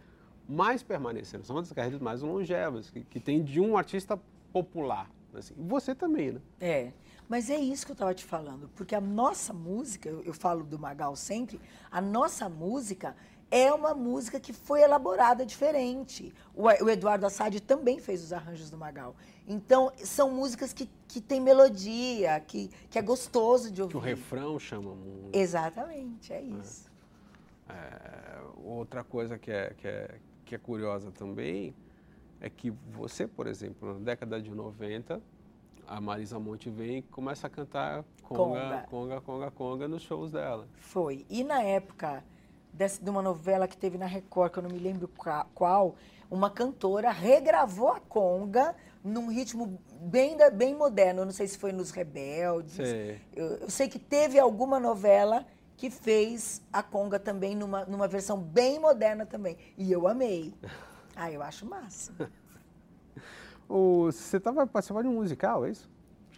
mais 0.49 0.81
permaneceram, 0.81 1.43
são 1.43 1.55
uma 1.55 1.61
das 1.61 1.71
carreiras 1.71 2.01
mais 2.01 2.21
longevas, 2.23 2.89
que, 2.89 3.01
que 3.01 3.19
tem 3.19 3.43
de 3.43 3.61
um 3.61 3.77
artista 3.77 4.19
popular. 4.51 5.09
Assim. 5.35 5.53
Você 5.55 5.93
também, 5.93 6.31
né? 6.31 6.41
É, 6.59 6.91
mas 7.29 7.49
é 7.49 7.57
isso 7.57 7.85
que 7.85 7.91
eu 7.91 7.93
estava 7.93 8.13
te 8.13 8.25
falando, 8.25 8.69
porque 8.75 8.95
a 8.95 8.99
nossa 8.99 9.53
música, 9.53 10.09
eu, 10.09 10.23
eu 10.23 10.33
falo 10.33 10.63
do 10.63 10.77
Magal 10.77 11.15
sempre, 11.15 11.61
a 11.89 12.01
nossa 12.01 12.49
música 12.49 13.15
é 13.51 13.71
uma 13.71 13.93
música 13.93 14.39
que 14.39 14.53
foi 14.53 14.81
elaborada 14.81 15.45
diferente. 15.45 16.33
O, 16.55 16.63
o, 16.63 16.89
Eduardo 16.89 17.25
Assad 17.25 17.59
também 17.59 17.99
fez 17.99 18.23
os 18.23 18.31
arranjos 18.31 18.69
do 18.69 18.77
Magal. 18.77 19.13
Então, 19.45 19.91
são 19.97 20.31
músicas 20.31 20.71
que, 20.71 20.89
que 21.07 21.19
têm 21.19 21.41
melodia, 21.41 22.39
que, 22.39 22.69
que 22.89 22.97
é 22.97 23.01
gostoso 23.01 23.69
de 23.69 23.81
ouvir. 23.81 23.91
Que 23.91 23.97
o 23.97 23.99
refrão 23.99 24.57
chama 24.57 24.95
muito. 24.95 25.35
Exatamente, 25.35 26.31
é, 26.31 26.37
é. 26.37 26.41
isso. 26.41 26.89
É. 27.67 27.73
É, 27.73 28.39
outra 28.63 29.03
coisa 29.03 29.37
que 29.37 29.51
é, 29.51 29.73
que, 29.77 29.87
é, 29.87 30.15
que 30.45 30.55
é 30.55 30.57
curiosa 30.57 31.11
também 31.11 31.75
é 32.39 32.49
que 32.49 32.69
você, 32.69 33.27
por 33.27 33.47
exemplo, 33.47 33.93
na 33.93 33.99
década 33.99 34.41
de 34.41 34.49
90, 34.49 35.21
a 35.87 36.01
Marisa 36.01 36.39
Monte 36.39 36.69
vem 36.69 36.97
e 36.97 37.01
começa 37.01 37.47
a 37.47 37.49
cantar 37.49 38.03
conga, 38.23 38.39
conga, 38.39 38.85
conga, 38.89 39.21
conga, 39.21 39.51
conga 39.51 39.87
nos 39.87 40.01
shows 40.01 40.31
dela. 40.31 40.67
Foi. 40.75 41.25
E 41.29 41.43
na 41.43 41.61
época 41.61 42.23
desse, 42.73 43.03
de 43.03 43.09
uma 43.09 43.21
novela 43.21 43.67
que 43.67 43.77
teve 43.77 43.97
na 43.97 44.05
Record, 44.05 44.51
que 44.51 44.59
eu 44.59 44.63
não 44.63 44.69
me 44.69 44.79
lembro 44.79 45.09
qual, 45.53 45.95
uma 46.29 46.49
cantora 46.49 47.11
regravou 47.11 47.89
a 47.89 47.99
conga 47.99 48.75
num 49.03 49.27
ritmo 49.27 49.79
bem, 50.01 50.37
bem 50.53 50.75
moderno. 50.75 51.21
Eu 51.21 51.25
não 51.25 51.31
sei 51.31 51.47
se 51.47 51.57
foi 51.57 51.71
nos 51.71 51.91
Rebeldes. 51.91 52.79
Eu, 53.33 53.57
eu, 53.57 53.69
sei 53.69 53.87
que 53.87 53.99
teve 53.99 54.39
alguma 54.39 54.79
novela 54.79 55.45
que 55.75 55.89
fez 55.89 56.61
a 56.71 56.83
conga 56.83 57.19
também 57.19 57.55
numa, 57.55 57.85
numa 57.85 58.07
versão 58.07 58.39
bem 58.39 58.79
moderna 58.79 59.25
também. 59.25 59.57
E 59.77 59.91
eu 59.91 60.07
amei. 60.07 60.53
Ah, 61.13 61.29
eu 61.29 61.43
acho 61.43 61.65
massa. 61.65 62.13
o, 63.67 64.05
você 64.05 64.37
estava 64.37 64.65
participando 64.65 65.03
de 65.03 65.09
um 65.09 65.15
musical, 65.15 65.65
é 65.65 65.71
isso? 65.71 65.91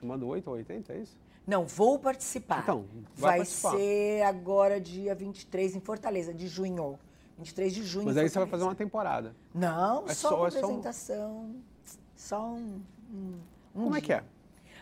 chamado 0.04 0.28
8 0.28 0.48
ou 0.48 0.56
80, 0.56 0.94
é 0.94 0.98
isso? 1.00 1.18
Não, 1.46 1.66
vou 1.66 2.00
participar. 2.00 2.60
Então, 2.64 2.86
vai, 3.16 3.30
vai 3.32 3.38
participar. 3.40 3.72
ser 3.72 4.22
agora 4.24 4.80
dia 4.80 5.14
23 5.14 5.76
em 5.76 5.80
Fortaleza, 5.82 6.34
de 6.34 6.48
junho. 6.48 6.98
23 7.38 7.74
de 7.74 7.84
junho. 7.84 8.06
Mas 8.06 8.16
aí 8.18 8.30
você 8.30 8.40
vai 8.40 8.48
fazer 8.48 8.64
uma 8.64 8.76
temporada. 8.76 9.36
Não, 9.54 10.06
É 10.08 10.14
só, 10.14 10.30
só- 10.30 10.38
uma 10.38 10.48
é 10.48 10.52
só 10.52 10.58
um- 10.58 10.62
apresentação. 10.64 11.56
Só 12.16 12.46
um. 12.46 12.82
um- 13.12 13.40
um 13.76 13.84
Como 13.84 13.96
é 13.96 14.00
dia. 14.00 14.06
que 14.08 14.14
é? 14.14 14.24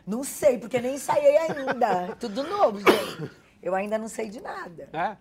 Não 0.06 0.24
sei, 0.24 0.58
porque 0.58 0.80
nem 0.80 0.96
ensaiei 0.96 1.38
ainda. 1.38 2.16
Tudo 2.20 2.44
novo, 2.44 2.80
gente. 2.80 3.32
Eu 3.62 3.74
ainda 3.74 3.98
não 3.98 4.08
sei 4.08 4.30
de 4.30 4.42
nada. 4.42 4.90
É, 4.94 5.18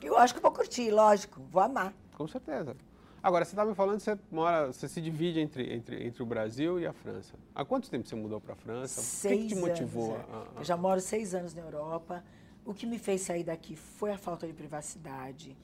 Eu 0.00 0.16
acho 0.18 0.34
que 0.34 0.40
vou 0.40 0.50
curtir, 0.52 0.90
lógico. 0.90 1.40
Vou 1.50 1.62
amar. 1.62 1.92
com 2.16 2.26
certeza. 2.26 2.76
Agora, 3.22 3.44
você 3.44 3.52
estava 3.52 3.70
me 3.70 3.76
falando 3.76 3.98
que 3.98 4.02
você 4.02 4.18
mora, 4.32 4.72
você 4.72 4.88
se 4.88 5.00
divide 5.00 5.38
entre, 5.38 5.72
entre, 5.72 6.04
entre 6.06 6.22
o 6.22 6.26
Brasil 6.26 6.80
e 6.80 6.86
a 6.86 6.92
França. 6.92 7.34
Há 7.54 7.64
quanto 7.64 7.88
tempo 7.88 8.08
você 8.08 8.16
mudou 8.16 8.40
para 8.40 8.54
a 8.54 8.56
França? 8.56 9.00
o 9.00 9.04
que 9.04 9.08
Seis 9.10 9.42
que, 9.42 9.48
te 9.50 9.54
motivou? 9.54 10.14
anos. 10.14 10.26
é. 10.28 10.32
a- 10.32 10.38
a- 10.38 10.60
Eu 10.60 10.64
já 10.64 10.76
moro 10.76 11.00
seis 11.00 11.32
anos 11.34 11.54
na 11.54 11.62
Europa. 11.62 12.24
O 12.64 12.74
que 12.74 12.84
me 12.84 12.98
fez 12.98 13.20
sair 13.22 13.44
daqui 13.44 13.76
foi 13.76 14.10
a 14.12 14.18
falta 14.18 14.46
de 14.46 14.52
privacidade. 14.52 15.56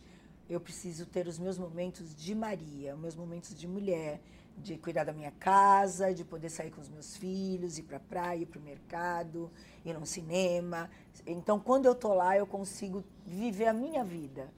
Eu 0.49 0.61
preciso 0.61 1.05
ter 1.05 1.27
os 1.27 1.39
meus 1.39 1.59
momentos 1.59 2.15
de 2.15 2.35
Maria, 2.35 2.95
os 2.95 3.01
meus 3.01 3.17
momentos 3.17 3.53
de 3.55 3.67
mulher, 3.67 4.21
de 4.57 4.77
cuidar 4.79 5.05
da 5.05 5.13
minha 5.13 5.31
casa, 5.33 6.15
de 6.15 6.25
poder 6.25 6.51
sair 6.51 6.71
com 6.71 6.81
os 6.81 6.89
meus 6.89 7.17
filhos, 7.17 7.77
ir 7.77 7.83
para 7.83 7.97
a 7.99 8.01
praia, 8.01 8.39
ir 8.43 8.47
para 8.47 8.59
o 8.59 8.63
mercado, 8.63 9.51
ir 9.85 9.93
num 9.95 10.07
cinema. 10.07 10.89
Então, 11.27 11.59
quando 11.61 11.87
eu 11.87 11.95
tô 11.95 12.15
lá, 12.15 12.37
eu 12.39 12.47
consigo 12.47 13.05
viver 13.27 13.67
a 13.67 13.73
minha 13.73 14.03
vida, 14.05 14.49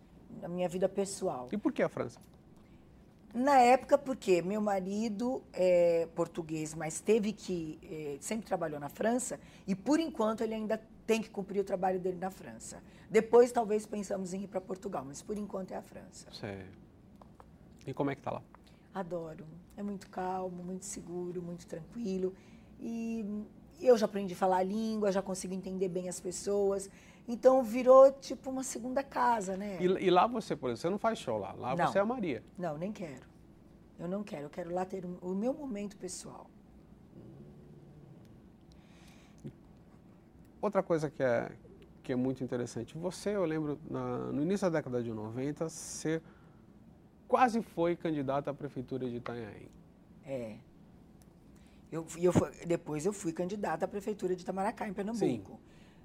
a 0.43 0.49
minha 0.49 0.69
vida 0.69 0.89
pessoal. 0.89 1.49
E 1.51 1.57
por 1.59 1.73
que 1.73 1.83
a 1.83 1.89
França? 1.89 2.21
Na 3.33 3.59
época, 3.61 3.97
porque 3.97 4.43
meu 4.43 4.61
marido 4.61 5.43
é 5.53 6.09
português, 6.15 6.75
mas 6.75 7.01
teve 7.01 7.33
que. 7.33 7.79
eh, 7.83 8.19
sempre 8.21 8.45
trabalhou 8.47 8.81
na 8.81 8.89
França, 8.89 9.39
e 9.67 9.75
por 9.75 10.01
enquanto 10.01 10.43
ele 10.43 10.55
ainda 10.55 10.81
tem 11.07 11.23
que 11.23 11.31
cumprir 11.31 11.61
o 11.61 11.65
trabalho 11.65 11.99
dele 11.99 12.19
na 12.19 12.31
França. 12.31 12.83
Depois, 13.09 13.51
talvez, 13.53 13.87
pensamos 13.87 14.33
em 14.33 14.43
ir 14.45 14.49
para 14.49 14.61
Portugal, 14.61 15.05
mas 15.05 15.23
por 15.23 15.37
enquanto 15.37 15.73
é 15.73 15.77
a 15.77 15.83
França. 15.83 16.29
Você... 16.31 16.65
E 17.87 17.95
como 17.95 18.11
é 18.11 18.15
que 18.15 18.23
tá 18.23 18.31
lá? 18.31 18.43
Adoro. 18.95 19.47
É 19.77 19.83
muito 19.83 20.09
calmo, 20.09 20.63
muito 20.63 20.85
seguro, 20.85 21.41
muito 21.41 21.67
tranquilo. 21.67 22.35
E 22.81 23.25
eu 23.87 23.97
já 23.97 24.07
aprendi 24.07 24.35
a 24.35 24.37
falar 24.37 24.59
a 24.59 24.63
língua, 24.63 25.11
já 25.13 25.23
consigo 25.23 25.55
entender 25.55 25.89
bem 25.89 26.09
as 26.09 26.21
pessoas. 26.21 26.91
Então 27.29 27.63
virou 27.63 28.11
tipo 28.13 28.51
uma 28.51 28.63
segunda 28.65 29.03
casa, 29.03 29.57
né? 29.57 29.79
E, 29.81 29.85
e 29.85 30.11
lá 30.11 30.27
você, 30.27 30.57
por 30.57 30.67
exemplo, 30.71 30.81
você 30.83 30.91
não 30.91 30.99
faz 30.99 31.19
show 31.19 31.39
lá. 31.39 31.53
Lá 31.53 31.77
Não. 31.77 31.87
você 31.87 31.99
é 31.99 32.01
a 32.01 32.05
Maria. 32.05 32.43
Não, 32.59 32.77
nem 32.77 32.93
quero. 32.93 33.29
Eu 33.99 34.09
não 34.09 34.23
quero. 34.25 34.45
Eu 34.47 34.51
quero 34.51 34.73
lá 34.75 34.85
ter 34.85 35.05
o 35.05 35.35
meu 35.35 35.53
momento 35.55 35.97
pessoal. 35.97 36.49
Outra 40.61 40.83
coisa 40.83 41.09
que 41.11 41.23
é, 41.23 41.51
que 42.03 42.13
é 42.13 42.17
muito 42.17 42.45
interessante. 42.45 42.97
Você, 42.99 43.31
eu 43.31 43.45
lembro, 43.45 43.79
na- 43.89 44.19
no 44.33 44.43
início 44.43 44.69
da 44.71 44.79
década 44.79 45.03
de 45.03 45.13
90, 45.13 45.69
você 45.69 46.21
quase 47.27 47.63
foi 47.63 47.97
candidato 47.97 48.49
à 48.49 48.55
prefeitura 48.55 49.09
de 49.09 49.17
Itanhaém. 49.17 49.69
É. 50.27 50.57
Eu, 51.91 52.07
eu 52.19 52.33
depois 52.67 53.05
eu 53.05 53.13
fui 53.13 53.33
candidata 53.33 53.85
à 53.85 53.89
prefeitura 53.89 54.35
de 54.37 54.43
Itamaracá, 54.43 54.87
em 54.87 54.93
Pernambuco. 54.93 55.61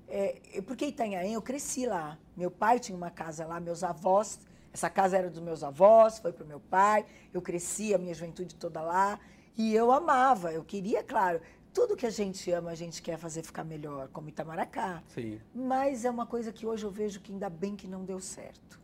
É, 0.07 0.61
porque 0.65 0.85
Itanhaém, 0.85 1.33
eu 1.33 1.41
cresci 1.41 1.85
lá. 1.85 2.17
Meu 2.35 2.49
pai 2.51 2.79
tinha 2.79 2.95
uma 2.95 3.11
casa 3.11 3.45
lá, 3.45 3.59
meus 3.59 3.83
avós. 3.83 4.39
Essa 4.73 4.89
casa 4.89 5.17
era 5.17 5.29
dos 5.29 5.39
meus 5.39 5.63
avós, 5.63 6.19
foi 6.19 6.33
para 6.33 6.43
o 6.43 6.47
meu 6.47 6.59
pai. 6.59 7.05
Eu 7.33 7.41
cresci 7.41 7.93
a 7.93 7.97
minha 7.97 8.13
juventude 8.13 8.55
toda 8.55 8.81
lá. 8.81 9.19
E 9.57 9.73
eu 9.73 9.91
amava, 9.91 10.51
eu 10.51 10.63
queria, 10.63 11.03
claro. 11.03 11.39
Tudo 11.73 11.95
que 11.95 12.05
a 12.05 12.09
gente 12.09 12.51
ama, 12.51 12.71
a 12.71 12.75
gente 12.75 13.01
quer 13.01 13.17
fazer 13.17 13.43
ficar 13.43 13.63
melhor, 13.63 14.09
como 14.09 14.29
Itamaracá. 14.29 15.03
Sim. 15.07 15.39
Mas 15.53 16.05
é 16.05 16.09
uma 16.09 16.25
coisa 16.25 16.51
que 16.51 16.65
hoje 16.65 16.85
eu 16.85 16.91
vejo 16.91 17.19
que 17.21 17.31
ainda 17.31 17.49
bem 17.49 17.75
que 17.75 17.87
não 17.87 18.03
deu 18.03 18.19
certo. 18.19 18.79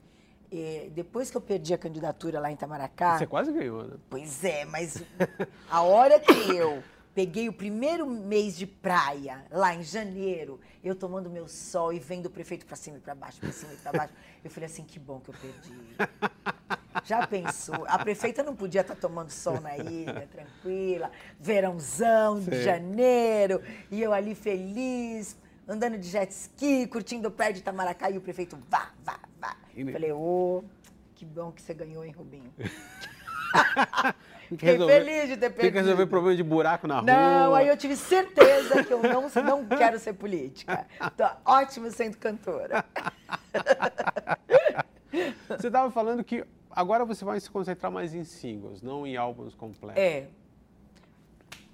É, 0.54 0.90
depois 0.92 1.32
que 1.32 1.38
eu 1.38 1.42
perdi 1.42 1.74
a 1.74 1.78
candidatura 1.78 2.40
lá 2.40 2.52
em 2.52 2.56
Itamaracá. 2.56 3.18
Você 3.18 3.26
quase 3.26 3.54
ganhou, 3.54 3.84
né? 3.86 3.96
Pois 4.10 4.44
é, 4.44 4.66
mas 4.66 5.02
a 5.70 5.82
hora 5.82 6.20
que 6.20 6.34
eu 6.54 6.84
peguei 7.16 7.48
o 7.48 7.54
primeiro 7.54 8.06
mês 8.06 8.58
de 8.58 8.68
praia, 8.68 9.46
lá 9.50 9.74
em 9.74 9.82
janeiro, 9.82 10.60
eu 10.84 10.94
tomando 10.94 11.30
meu 11.30 11.48
sol 11.48 11.94
e 11.94 12.00
vendo 12.00 12.26
o 12.26 12.30
prefeito 12.30 12.66
pra 12.66 12.76
cima 12.76 12.98
e 12.98 13.00
pra 13.00 13.16
baixo, 13.16 13.40
pra 13.40 13.52
cima 13.52 13.72
e 13.74 13.78
pra 13.78 13.94
baixo, 13.94 14.14
eu 14.44 14.52
falei 14.52 14.68
assim, 14.68 14.84
que 14.84 15.00
bom 15.00 15.22
que 15.22 15.30
eu 15.30 15.36
perdi. 15.36 15.74
Já 17.06 17.26
pensou? 17.26 17.86
A 17.88 17.98
prefeita 18.00 18.44
não 18.44 18.56
podia 18.56 18.82
estar 18.82 18.96
tomando 18.96 19.30
sol 19.30 19.62
na 19.62 19.78
ilha, 19.78 20.28
tranquila, 20.30 21.12
verãozão 21.40 22.40
de 22.40 22.46
Sei. 22.52 22.64
janeiro, 22.64 23.62
e 23.90 24.02
eu 24.02 24.12
ali 24.12 24.36
feliz, 24.36 25.38
andando 25.72 25.98
de 25.98 26.08
jet 26.10 26.32
ski, 26.32 26.86
curtindo 26.88 27.30
o 27.30 27.32
pé 27.32 27.52
de 27.52 27.60
Itamaracá, 27.60 28.10
e 28.12 28.18
o 28.18 28.22
prefeito, 28.22 28.58
vá, 28.70 28.92
vá, 29.06 29.20
vá. 29.40 29.56
E 29.76 29.90
Falei, 29.92 30.12
ô, 30.12 30.64
que 31.16 31.24
bom 31.26 31.52
que 31.52 31.62
você 31.62 31.74
ganhou, 31.74 32.04
hein, 32.04 32.12
Rubinho? 32.12 32.54
Fiquei 34.50 34.72
resolver- 34.74 34.94
feliz 35.06 35.30
de 35.30 35.38
ter 35.38 35.50
perdido. 35.50 35.62
Tem 35.62 35.72
que 35.72 35.78
resolver 35.80 36.06
problema 36.08 36.36
de 36.36 36.44
buraco 36.44 36.86
na 36.88 37.02
Não, 37.02 37.48
rua. 37.50 37.60
aí 37.60 37.68
eu 37.70 37.78
tive 37.78 37.96
certeza 37.96 38.84
que 38.84 38.92
eu 38.94 39.02
não, 39.02 39.30
não 39.46 39.66
quero 39.66 39.98
ser 39.98 40.12
política. 40.14 40.86
Tô 41.16 41.24
ótimo 41.46 41.90
sendo 41.90 42.18
cantora. 42.18 42.84
Você 45.50 45.68
estava 45.68 45.90
falando 45.92 46.24
que 46.24 46.46
agora 46.70 47.04
você 47.06 47.24
vai 47.26 47.40
se 47.40 47.50
concentrar 47.52 47.92
mais 47.92 48.14
em 48.14 48.24
singles, 48.24 48.82
não 48.82 49.06
em 49.06 49.18
álbuns 49.18 49.54
completos. 49.54 50.02
É. 50.02 50.28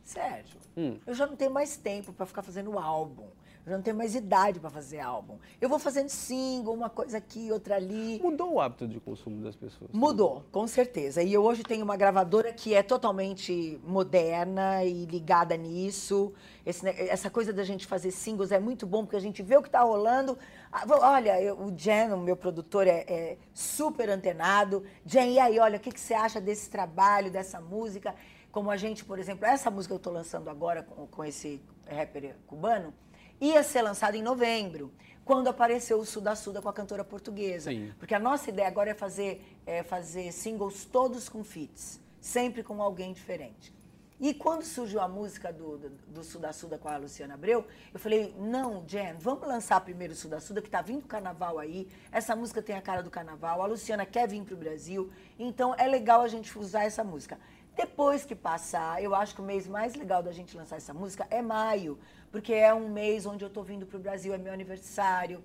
Sérgio, 0.03 0.57
Hum. 0.75 0.97
eu 1.05 1.13
já 1.13 1.27
não 1.27 1.35
tenho 1.35 1.51
mais 1.51 1.75
tempo 1.77 2.13
para 2.13 2.25
ficar 2.25 2.41
fazendo 2.41 2.77
álbum. 2.79 3.27
Eu 3.67 3.71
já 3.71 3.75
não 3.75 3.83
tenho 3.83 3.97
mais 3.97 4.15
idade 4.15 4.61
para 4.61 4.69
fazer 4.69 5.01
álbum. 5.01 5.37
Eu 5.59 5.67
vou 5.67 5.77
fazendo 5.77 6.07
single, 6.07 6.73
uma 6.73 6.89
coisa 6.89 7.17
aqui, 7.17 7.51
outra 7.51 7.75
ali. 7.75 8.17
Mudou 8.23 8.53
o 8.53 8.61
hábito 8.61 8.87
de 8.87 8.97
consumo 8.97 9.43
das 9.43 9.57
pessoas. 9.57 9.91
Mudou, 9.91 10.45
com 10.53 10.65
certeza. 10.65 11.21
E 11.21 11.33
eu 11.33 11.43
hoje 11.43 11.63
tenho 11.63 11.83
uma 11.83 11.97
gravadora 11.97 12.53
que 12.53 12.73
é 12.73 12.81
totalmente 12.81 13.77
moderna 13.85 14.85
e 14.85 15.03
ligada 15.05 15.57
nisso. 15.57 16.33
Esse 16.65 16.87
essa 16.87 17.29
coisa 17.29 17.51
da 17.51 17.65
gente 17.65 17.85
fazer 17.85 18.11
singles 18.11 18.53
é 18.53 18.59
muito 18.59 18.87
bom, 18.87 19.03
porque 19.03 19.17
a 19.17 19.21
gente 19.21 19.43
vê 19.43 19.57
o 19.57 19.61
que 19.61 19.67
está 19.67 19.81
rolando. 19.81 20.37
Ah, 20.71 20.85
Olha, 21.01 21.41
eu- 21.41 21.59
o 21.59 21.77
Jen, 21.77 22.13
o 22.13 22.17
meu 22.17 22.37
produtor, 22.37 22.87
é, 22.87 23.03
é 23.05 23.37
super 23.53 24.09
antenado. 24.09 24.81
Jen, 25.05 25.33
e 25.33 25.39
aí, 25.39 25.59
olha, 25.59 25.75
o 25.75 25.81
que, 25.81 25.91
que 25.91 25.99
você 25.99 26.13
acha 26.13 26.39
desse 26.39 26.69
trabalho, 26.69 27.29
dessa 27.29 27.59
música? 27.59 28.15
Como 28.49 28.71
a 28.71 28.77
gente, 28.77 29.03
por 29.03 29.19
exemplo, 29.19 29.45
essa 29.45 29.69
música 29.69 29.89
que 29.91 29.95
eu 29.95 29.97
estou 29.97 30.13
lançando 30.13 30.49
agora 30.49 30.83
com, 30.83 31.05
com 31.05 31.25
esse 31.25 31.61
rapper 31.85 32.33
cubano, 32.47 32.93
ia 33.39 33.63
ser 33.63 33.81
lançada 33.81 34.17
em 34.17 34.21
novembro, 34.21 34.91
quando 35.23 35.49
apareceu 35.49 35.99
o 35.99 36.05
Suda 36.05 36.35
Suda 36.35 36.61
com 36.61 36.69
a 36.69 36.73
cantora 36.73 37.03
portuguesa. 37.03 37.69
Sim. 37.69 37.93
Porque 37.99 38.15
a 38.15 38.19
nossa 38.19 38.49
ideia 38.49 38.67
agora 38.67 38.91
é 38.91 38.93
fazer, 38.93 39.43
é 39.65 39.83
fazer 39.83 40.31
singles 40.31 40.85
todos 40.85 41.27
com 41.27 41.43
feats, 41.43 41.99
sempre 42.21 42.63
com 42.63 42.81
alguém 42.81 43.11
diferente. 43.11 43.75
E 44.19 44.33
quando 44.33 44.63
surgiu 44.63 44.99
a 44.99 45.07
música 45.07 45.53
do, 45.53 45.77
do, 45.77 45.89
do 46.07 46.23
Suda 46.23 46.51
Suda 46.51 46.75
com 46.77 46.89
a 46.89 46.97
Luciana 46.97 47.35
Abreu, 47.35 47.67
eu 47.93 47.99
falei, 47.99 48.33
não, 48.39 48.83
Jen, 48.87 49.13
vamos 49.19 49.47
lançar 49.47 49.79
primeiro 49.81 50.13
o 50.13 50.15
Suda 50.15 50.39
Suda, 50.39 50.59
que 50.59 50.69
tá 50.69 50.81
vindo 50.81 51.03
o 51.03 51.07
carnaval 51.07 51.59
aí, 51.59 51.87
essa 52.11 52.35
música 52.35 52.59
tem 52.59 52.75
a 52.75 52.81
cara 52.81 53.03
do 53.03 53.11
carnaval, 53.11 53.61
a 53.61 53.67
Luciana 53.67 54.07
quer 54.07 54.27
vir 54.27 54.43
pro 54.43 54.57
Brasil, 54.57 55.11
então 55.37 55.75
é 55.77 55.85
legal 55.85 56.21
a 56.21 56.27
gente 56.27 56.57
usar 56.57 56.85
essa 56.85 57.03
música. 57.03 57.37
Depois 57.77 58.25
que 58.25 58.33
passar, 58.33 59.03
eu 59.03 59.13
acho 59.13 59.35
que 59.35 59.41
o 59.41 59.43
mês 59.43 59.67
mais 59.67 59.93
legal 59.93 60.23
da 60.23 60.31
gente 60.31 60.57
lançar 60.57 60.77
essa 60.77 60.95
música 60.95 61.27
é 61.29 61.43
maio, 61.43 61.99
porque 62.31 62.51
é 62.51 62.73
um 62.73 62.89
mês 62.89 63.27
onde 63.27 63.45
eu 63.45 63.51
tô 63.51 63.61
vindo 63.61 63.85
pro 63.85 63.99
Brasil, 63.99 64.33
é 64.33 64.37
meu 64.39 64.51
aniversário, 64.51 65.43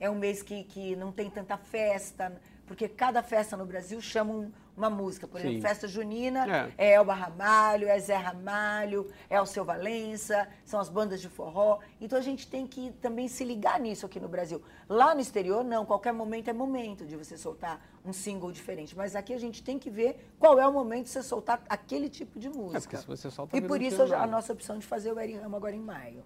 é 0.00 0.08
um 0.08 0.14
mês 0.14 0.42
que, 0.42 0.64
que 0.64 0.96
não 0.96 1.12
tem 1.12 1.28
tanta 1.28 1.58
festa, 1.58 2.40
porque 2.66 2.88
cada 2.88 3.22
festa 3.22 3.56
no 3.56 3.66
Brasil 3.66 4.00
chama 4.00 4.32
um- 4.32 4.52
uma 4.76 4.90
música. 4.90 5.28
Por 5.28 5.40
Sim. 5.40 5.48
exemplo, 5.48 5.68
festa 5.68 5.86
junina 5.86 6.72
É. 6.78 6.88
é 6.90 6.92
Elba 6.94 7.14
Ramalho, 7.14 7.86
é 7.88 7.96
Zé 8.00 8.16
Ramalho, 8.16 9.06
é 9.30 9.40
o 9.40 9.46
Seu 9.46 9.64
Valença, 9.64 10.48
são 10.64 10.80
as 10.80 10.88
bandas 10.88 11.20
de 11.20 11.28
forró. 11.28 11.78
Então 12.00 12.18
a 12.18 12.22
gente 12.22 12.48
tem 12.48 12.66
que 12.66 12.90
também 13.00 13.28
se 13.28 13.44
ligar 13.44 13.78
nisso 13.78 14.04
aqui 14.04 14.18
no 14.18 14.28
Brasil. 14.28 14.60
Lá 14.88 15.14
no 15.14 15.20
exterior, 15.20 15.62
não, 15.62 15.84
qualquer 15.86 16.12
momento 16.12 16.48
é 16.48 16.52
momento 16.52 17.06
de 17.06 17.14
você 17.16 17.36
soltar 17.38 17.80
um 18.04 18.12
single 18.12 18.50
diferente. 18.50 18.96
Mas 18.96 19.14
aqui 19.14 19.32
a 19.32 19.38
gente 19.38 19.62
tem 19.62 19.78
que 19.78 19.88
ver 19.90 20.32
qual 20.38 20.58
é 20.58 20.66
o 20.66 20.72
momento 20.72 21.04
de 21.04 21.10
você 21.10 21.22
soltar 21.22 21.62
aquele 21.68 22.08
tipo 22.08 22.38
de 22.40 22.48
É, 22.48 22.50
música. 22.50 22.80
porque 22.80 22.96
se 22.96 23.06
você 23.06 23.30
solta 23.30 23.56
e 23.56 23.60
por 23.60 23.80
isso 23.80 24.02
a, 24.14 24.26
nossa 24.26 24.52
opção 24.52 24.76
de 24.78 24.84
fazer 24.86 25.12
o 25.12 25.20
Eri 25.20 25.34
Ramo 25.34 25.54
agora 25.56 25.76
em 25.76 25.80
maio. 25.80 26.24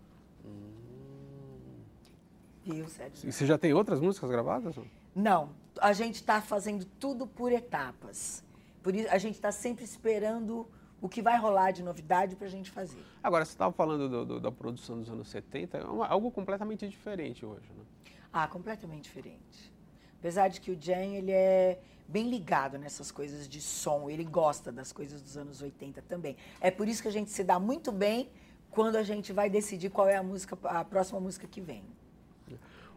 Viu, 2.65 2.87
Sérgio? 2.89 3.29
E 3.29 3.33
você 3.33 3.47
já 3.47 3.57
tem 3.59 3.73
outras 3.73 4.01
músicas 4.01 4.31
gravadas? 4.31 4.75
não? 5.15 5.51
A 5.81 5.93
gente 5.93 6.17
está 6.17 6.41
fazendo 6.41 6.85
tudo 6.85 7.27
por 7.27 7.53
etapas. 7.53 8.43
Por 8.83 8.95
isso, 8.95 9.09
a 9.11 9.19
gente 9.19 9.35
está 9.35 9.53
sempre 9.53 9.85
esperando 9.85 10.67
o 11.01 11.09
que 11.09 11.23
vai 11.23 11.39
rolar 11.39 11.71
de 11.71 11.83
novidade 11.83 12.35
para 12.37 12.47
a 12.47 12.51
gente 12.51 12.71
fazer. 12.71 13.03
Agora, 13.23 13.45
você 13.45 13.53
estava 13.53 13.73
falando 13.73 14.09
do- 14.09 14.25
do- 14.25 14.41
da 14.41 14.51
produção 14.51 14.99
dos 15.01 15.09
anos 15.11 15.29
70, 15.29 15.79
é 15.79 15.85
uma- 15.85 16.07
algo 16.07 16.31
completamente 16.31 16.89
diferente 16.89 17.45
hoje, 17.47 17.67
né? 17.77 17.85
Ah, 18.33 18.47
completamente 18.49 19.05
diferente. 19.05 19.73
Apesar 20.19 20.49
de 20.49 20.61
que 20.61 20.71
o 20.73 20.77
Jen, 20.81 21.15
ele 21.17 21.31
é 21.31 21.81
bem 22.09 22.29
ligado 22.29 22.79
nessas 22.79 23.11
coisas 23.13 23.49
de 23.49 23.61
som, 23.61 24.11
ele 24.11 24.25
gosta 24.25 24.73
das 24.73 24.93
coisas 24.93 25.23
dos 25.23 25.37
anos 25.37 25.63
80 25.63 26.03
também. 26.03 26.37
É 26.61 26.71
por 26.71 26.89
isso 26.89 27.01
que 27.03 27.09
a 27.09 27.13
gente 27.13 27.31
se 27.31 27.45
dá 27.45 27.59
muito 27.61 27.93
bem 27.93 28.29
quando 28.71 28.97
a 28.97 29.03
gente 29.03 29.33
vai 29.33 29.49
decidir 29.49 29.91
qual 29.91 30.09
é 30.09 30.17
a 30.17 30.23
música, 30.23 30.59
a 30.65 30.85
próxima 30.85 31.21
música 31.21 31.47
que 31.47 31.61
vem. 31.61 31.85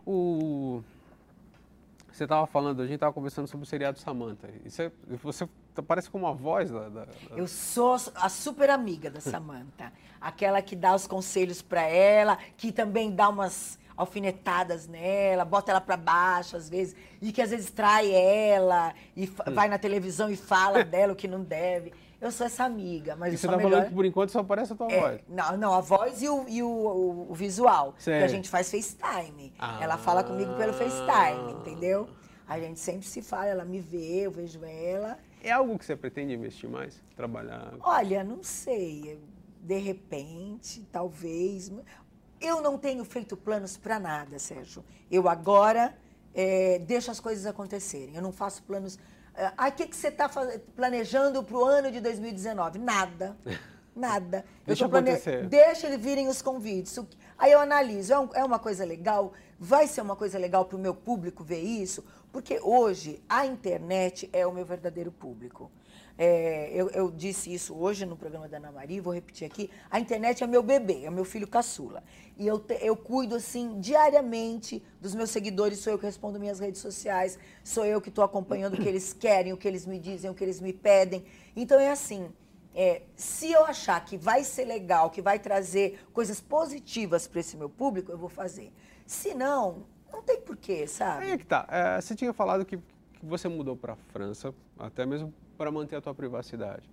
O... 0.05 0.81
Você 2.11 2.23
estava 2.23 2.45
falando, 2.45 2.81
a 2.81 2.85
gente 2.85 2.95
estava 2.95 3.13
conversando 3.13 3.47
sobre 3.47 3.63
o 3.63 3.67
seriado 3.67 3.97
Samantha. 3.99 4.49
E 4.65 4.69
você, 4.69 4.91
você 5.23 5.47
parece 5.87 6.09
como 6.09 6.27
a 6.27 6.33
voz 6.33 6.69
da, 6.69 6.89
da, 6.89 7.05
da... 7.05 7.37
Eu 7.37 7.47
sou 7.47 7.95
a 8.15 8.29
super 8.29 8.69
amiga 8.69 9.09
da 9.09 9.21
Samantha. 9.21 9.91
aquela 10.21 10.61
que 10.61 10.75
dá 10.75 10.93
os 10.93 11.07
conselhos 11.07 11.61
para 11.61 11.81
ela, 11.81 12.37
que 12.55 12.71
também 12.71 13.09
dá 13.11 13.27
umas 13.27 13.79
alfinetadas 13.97 14.87
nela, 14.87 15.43
bota 15.43 15.71
ela 15.71 15.81
para 15.81 15.97
baixo 15.97 16.55
às 16.55 16.69
vezes, 16.69 16.95
e 17.21 17.31
que 17.31 17.41
às 17.41 17.49
vezes 17.49 17.71
trai 17.71 18.11
ela, 18.11 18.93
e 19.15 19.25
hum. 19.25 19.53
vai 19.53 19.67
na 19.67 19.77
televisão 19.77 20.29
e 20.29 20.35
fala 20.35 20.83
dela 20.85 21.13
o 21.13 21.15
que 21.15 21.27
não 21.27 21.43
deve. 21.43 21.91
Eu 22.21 22.31
sou 22.31 22.45
essa 22.45 22.63
amiga, 22.63 23.15
mas 23.15 23.33
e 23.33 23.37
você 23.37 23.47
tá 23.47 23.57
melhor... 23.57 23.71
falando 23.71 23.87
que 23.87 23.95
por 23.95 24.05
enquanto 24.05 24.29
só 24.29 24.39
aparece 24.39 24.71
a 24.73 24.75
tua 24.75 24.91
é, 24.91 24.99
voz. 24.99 25.21
Não, 25.27 25.57
não, 25.57 25.73
a 25.73 25.81
voz 25.81 26.21
e 26.21 26.29
o, 26.29 26.47
e 26.47 26.61
o, 26.61 26.67
o, 26.67 27.31
o 27.31 27.33
visual. 27.33 27.95
Que 27.97 28.11
a 28.11 28.27
gente 28.27 28.47
faz 28.47 28.69
FaceTime. 28.69 29.51
Ah. 29.57 29.79
Ela 29.81 29.97
fala 29.97 30.23
comigo 30.23 30.53
pelo 30.55 30.71
FaceTime, 30.71 31.53
entendeu? 31.59 32.07
A 32.47 32.59
gente 32.59 32.79
sempre 32.79 33.07
se 33.07 33.23
fala, 33.23 33.47
ela 33.47 33.65
me 33.65 33.79
vê, 33.79 34.27
eu 34.27 34.31
vejo 34.31 34.63
ela. 34.63 35.17
É 35.43 35.51
algo 35.51 35.79
que 35.79 35.85
você 35.85 35.95
pretende 35.95 36.31
investir 36.33 36.69
mais? 36.69 37.01
Trabalhar? 37.15 37.73
Olha, 37.79 38.23
não 38.23 38.43
sei. 38.43 39.19
De 39.59 39.79
repente, 39.79 40.87
talvez. 40.91 41.71
Eu 42.39 42.61
não 42.61 42.77
tenho 42.77 43.03
feito 43.03 43.35
planos 43.35 43.77
para 43.77 43.99
nada, 43.99 44.37
Sérgio. 44.37 44.83
Eu 45.09 45.27
agora 45.27 45.95
é, 46.35 46.77
deixo 46.79 47.09
as 47.09 47.19
coisas 47.19 47.47
acontecerem. 47.47 48.15
Eu 48.15 48.21
não 48.21 48.31
faço 48.31 48.61
planos 48.63 48.99
ah, 49.35 49.67
o 49.67 49.71
que, 49.71 49.87
que 49.87 49.95
você 49.95 50.09
está 50.09 50.29
planejando 50.75 51.43
para 51.43 51.57
o 51.57 51.63
ano 51.63 51.91
de 51.91 51.99
2019? 52.01 52.79
Nada. 52.79 53.37
Nada. 53.95 54.45
Deixa 54.65 54.87
plane... 54.87 55.09
acontecer. 55.09 55.47
Deixa 55.47 55.87
ele 55.87 55.97
virem 55.97 56.27
os 56.27 56.41
convites. 56.41 56.97
Aí 57.37 57.51
eu 57.51 57.59
analiso, 57.59 58.13
é, 58.13 58.39
é 58.39 58.43
uma 58.43 58.59
coisa 58.59 58.85
legal? 58.85 59.33
Vai 59.59 59.87
ser 59.87 60.01
uma 60.01 60.15
coisa 60.15 60.39
legal 60.39 60.65
para 60.65 60.77
o 60.77 60.79
meu 60.79 60.95
público 60.95 61.43
ver 61.43 61.59
isso? 61.59 62.03
Porque 62.31 62.59
hoje 62.61 63.21
a 63.27 63.45
internet 63.45 64.29
é 64.31 64.47
o 64.47 64.53
meu 64.53 64.65
verdadeiro 64.65 65.11
público. 65.11 65.69
É, 66.17 66.69
eu, 66.73 66.89
eu, 66.89 67.09
disse 67.09 67.53
isso 67.53 67.75
hoje 67.75 68.05
no 68.05 68.15
programa 68.15 68.47
da 68.47 68.57
Ana 68.57 68.71
Maria, 68.71 69.01
vou 69.01 69.13
repetir 69.13 69.45
aqui. 69.45 69.69
A 69.89 69.99
internet 69.99 70.43
é 70.43 70.47
meu 70.47 70.61
bebê, 70.61 71.05
é 71.05 71.09
meu 71.09 71.25
filho 71.25 71.47
caçula. 71.47 72.03
E 72.37 72.45
eu, 72.45 72.59
te, 72.59 72.77
eu 72.81 72.95
cuido, 72.95 73.35
assim, 73.35 73.79
diariamente 73.79 74.83
dos 74.99 75.15
meus 75.15 75.29
seguidores, 75.29 75.79
sou 75.79 75.93
eu 75.93 75.99
que 75.99 76.05
respondo 76.05 76.39
minhas 76.39 76.59
redes 76.59 76.81
sociais, 76.81 77.39
sou 77.63 77.85
eu 77.85 78.01
que 78.01 78.09
estou 78.09 78.23
acompanhando 78.23 78.75
o 78.75 78.77
que 78.77 78.87
eles 78.87 79.13
querem, 79.13 79.53
o 79.53 79.57
que 79.57 79.67
eles 79.67 79.85
me 79.85 79.99
dizem, 79.99 80.29
o 80.29 80.33
que 80.33 80.43
eles 80.43 80.59
me 80.59 80.73
pedem. 80.73 81.23
Então 81.55 81.79
é 81.79 81.91
assim. 81.91 82.29
É, 82.73 83.01
se 83.17 83.51
eu 83.51 83.65
achar 83.65 83.99
que 84.05 84.17
vai 84.17 84.45
ser 84.45 84.63
legal, 84.63 85.09
que 85.09 85.21
vai 85.21 85.37
trazer 85.37 85.99
coisas 86.13 86.39
positivas 86.39 87.27
para 87.27 87.41
esse 87.41 87.57
meu 87.57 87.69
público, 87.69 88.13
eu 88.13 88.17
vou 88.17 88.29
fazer. 88.29 88.71
Se 89.05 89.33
não, 89.33 89.83
não 90.11 90.21
tem 90.21 90.39
porquê, 90.39 90.87
sabe? 90.87 91.25
Aí 91.25 91.31
é 91.31 91.37
que 91.37 91.45
tá. 91.45 91.67
É, 91.69 91.99
você 91.99 92.15
tinha 92.15 92.31
falado 92.31 92.63
que, 92.63 92.77
que 92.77 93.25
você 93.25 93.49
mudou 93.49 93.75
para 93.75 93.93
a 93.93 93.95
França, 93.95 94.53
até 94.79 95.05
mesmo 95.05 95.33
para 95.61 95.69
manter 95.69 95.95
a 95.95 96.01
tua 96.01 96.15
privacidade. 96.15 96.89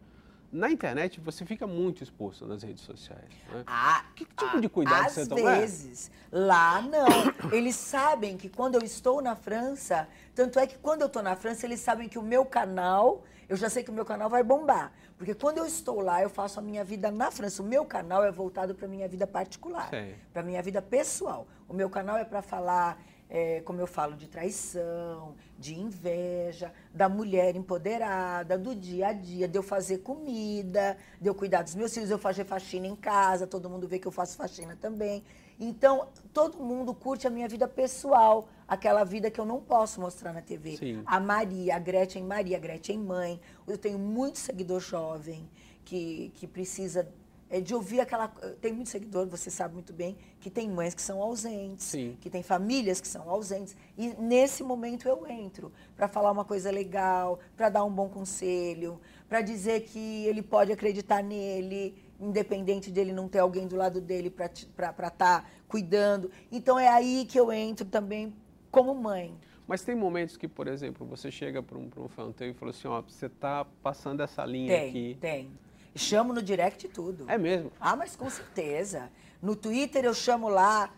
Na 0.52 0.70
internet 0.70 1.20
você 1.20 1.46
fica 1.46 1.66
muito 1.66 2.02
exposto 2.02 2.46
nas 2.46 2.62
redes 2.62 2.82
sociais. 2.82 3.30
Né? 3.50 3.64
Ah, 3.66 4.04
que 4.14 4.26
tipo 4.26 4.60
de 4.60 4.68
cuidado 4.68 5.06
às 5.06 5.12
você 5.12 5.26
toma? 5.26 5.52
Às 5.52 5.58
vezes. 5.58 6.10
Lá 6.30 6.82
não. 6.82 7.06
eles 7.50 7.76
sabem 7.76 8.37
que 8.37 8.50
quando 8.50 8.75
eu 8.75 8.82
estou 8.82 9.22
na 9.22 9.34
França, 9.34 10.06
tanto 10.34 10.58
é 10.58 10.66
que 10.66 10.76
quando 10.76 11.00
eu 11.00 11.06
estou 11.06 11.22
na 11.22 11.34
França, 11.34 11.64
eles 11.64 11.80
sabem 11.80 12.10
que 12.10 12.18
o 12.18 12.22
meu 12.22 12.44
canal, 12.44 13.25
eu 13.48 13.56
já 13.56 13.70
sei 13.70 13.82
que 13.82 13.90
o 13.90 13.94
meu 13.94 14.04
canal 14.04 14.28
vai 14.28 14.42
bombar. 14.42 14.92
Porque 15.16 15.34
quando 15.34 15.56
eu 15.56 15.64
estou 15.64 16.02
lá, 16.02 16.22
eu 16.22 16.28
faço 16.28 16.58
a 16.58 16.62
minha 16.62 16.84
vida 16.84 17.10
na 17.10 17.30
França. 17.30 17.62
O 17.62 17.66
meu 17.66 17.87
canal 17.87 18.22
é 18.22 18.30
voltado 18.30 18.75
para 18.75 18.84
a 18.84 18.88
minha 18.88 19.08
vida 19.08 19.26
particular, 19.26 19.88
para 20.30 20.42
a 20.42 20.44
minha 20.44 20.62
vida 20.62 20.82
pessoal. 20.82 21.46
O 21.66 21.72
meu 21.72 21.88
canal 21.88 22.18
é 22.18 22.25
para 22.25 22.42
falar 22.42 23.02
é, 23.30 23.61
como 23.61 23.80
eu 23.80 23.87
falo, 23.87 24.16
de 24.16 24.26
traição, 24.26 25.35
de 25.59 25.79
inveja, 25.79 26.72
da 26.94 27.09
mulher 27.09 27.57
empoderada, 27.57 28.57
do 28.57 28.74
dia 28.74 29.09
a 29.09 29.12
dia, 29.12 29.46
de 29.46 29.59
eu 29.59 29.62
fazer 29.62 29.98
comida, 29.98 30.96
de 31.20 31.29
eu 31.29 31.35
cuidar 31.35 31.62
dos 31.62 31.74
meus 31.74 31.92
filhos, 31.92 32.11
eu 32.11 32.18
fazer 32.18 32.44
faxina 32.44 32.87
em 32.87 32.96
casa, 32.96 33.46
todo 33.46 33.68
mundo 33.68 33.87
vê 33.87 33.98
que 33.98 34.09
eu 34.09 34.12
faço 34.12 34.37
faxina 34.37 34.76
também. 34.81 35.22
Então, 35.61 36.07
todo 36.33 36.59
mundo 36.59 36.94
curte 36.94 37.26
a 37.26 37.31
minha 37.31 37.48
vida 37.48 37.66
pessoal, 37.66 38.48
aquela 38.66 39.02
vida 39.02 39.31
que 39.31 39.40
eu 39.40 39.44
não 39.44 39.61
posso 39.61 40.00
mostrar 40.00 40.33
na 40.33 40.40
TV. 40.40 40.76
Sim. 40.76 41.02
A 41.05 41.18
Maria, 41.18 41.74
a 41.74 41.79
Gretchen 41.79 42.22
Maria, 42.22 42.57
a 42.57 42.61
Gretchen 42.61 42.98
mãe. 42.98 43.40
Eu 43.66 43.76
tenho 43.76 43.98
muito 43.98 44.38
seguidor 44.38 44.81
jovem 44.81 45.48
que, 45.85 46.31
que 46.37 46.46
precisa 46.46 47.09
é 47.50 47.61
de 47.61 47.74
ouvir 47.74 48.00
aquela. 48.00 48.28
Tem 48.61 48.72
muito 48.72 48.90
seguidor, 48.90 49.26
você 49.26 49.50
sabe 49.50 49.74
muito 49.74 49.92
bem, 49.92 50.16
que 50.40 50.50
tem 50.50 50.68
mães 50.68 50.94
que 50.94 51.02
são 51.02 51.22
ausentes, 51.22 51.87
Sim. 51.87 52.16
que 52.20 52.28
tem 52.28 52.42
famílias 52.42 53.00
que 53.00 53.08
são 53.08 53.28
ausentes. 53.28 53.76
E 53.96 54.08
nesse 54.18 54.62
momento 54.62 55.08
eu 55.08 55.26
entro 55.26 55.72
para 55.96 56.08
falar 56.08 56.30
uma 56.30 56.44
coisa 56.44 56.70
legal, 56.70 57.38
para 57.56 57.68
dar 57.68 57.84
um 57.84 57.90
bom 57.90 58.08
conselho, 58.08 59.00
para 59.28 59.40
dizer 59.40 59.82
que 59.82 60.26
ele 60.26 60.42
pode 60.42 60.72
acreditar 60.72 61.22
nele, 61.22 61.94
independente 62.20 62.90
dele 62.90 63.12
não 63.12 63.28
ter 63.28 63.38
alguém 63.38 63.66
do 63.66 63.76
lado 63.76 64.00
dele 64.00 64.30
para 64.30 64.46
estar 64.46 65.11
tá 65.11 65.44
cuidando. 65.66 66.30
Então 66.50 66.78
é 66.78 66.88
aí 66.88 67.24
que 67.26 67.38
eu 67.38 67.52
entro 67.52 67.87
também 67.87 68.34
como 68.70 68.94
mãe. 68.94 69.34
Mas 69.66 69.82
tem 69.82 69.94
momentos 69.94 70.37
que, 70.38 70.48
por 70.48 70.66
exemplo, 70.66 71.06
você 71.06 71.30
chega 71.30 71.62
para 71.62 71.76
um, 71.76 71.90
um 71.98 72.08
fã 72.08 72.32
e 72.40 72.54
fala 72.54 72.70
assim, 72.70 72.88
ó, 72.88 73.02
você 73.02 73.26
está 73.26 73.66
passando 73.82 74.22
essa 74.22 74.42
linha 74.46 74.74
tem, 74.74 74.88
aqui. 74.88 75.18
Tem, 75.20 75.50
Chamo 75.98 76.32
no 76.32 76.40
direct 76.40 76.88
tudo. 76.88 77.24
É 77.28 77.37
mesmo? 77.37 77.72
Ah, 77.80 77.96
mas 77.96 78.14
com 78.14 78.30
certeza. 78.30 79.11
No 79.42 79.56
Twitter 79.56 80.04
eu 80.04 80.14
chamo 80.14 80.48
lá, 80.48 80.90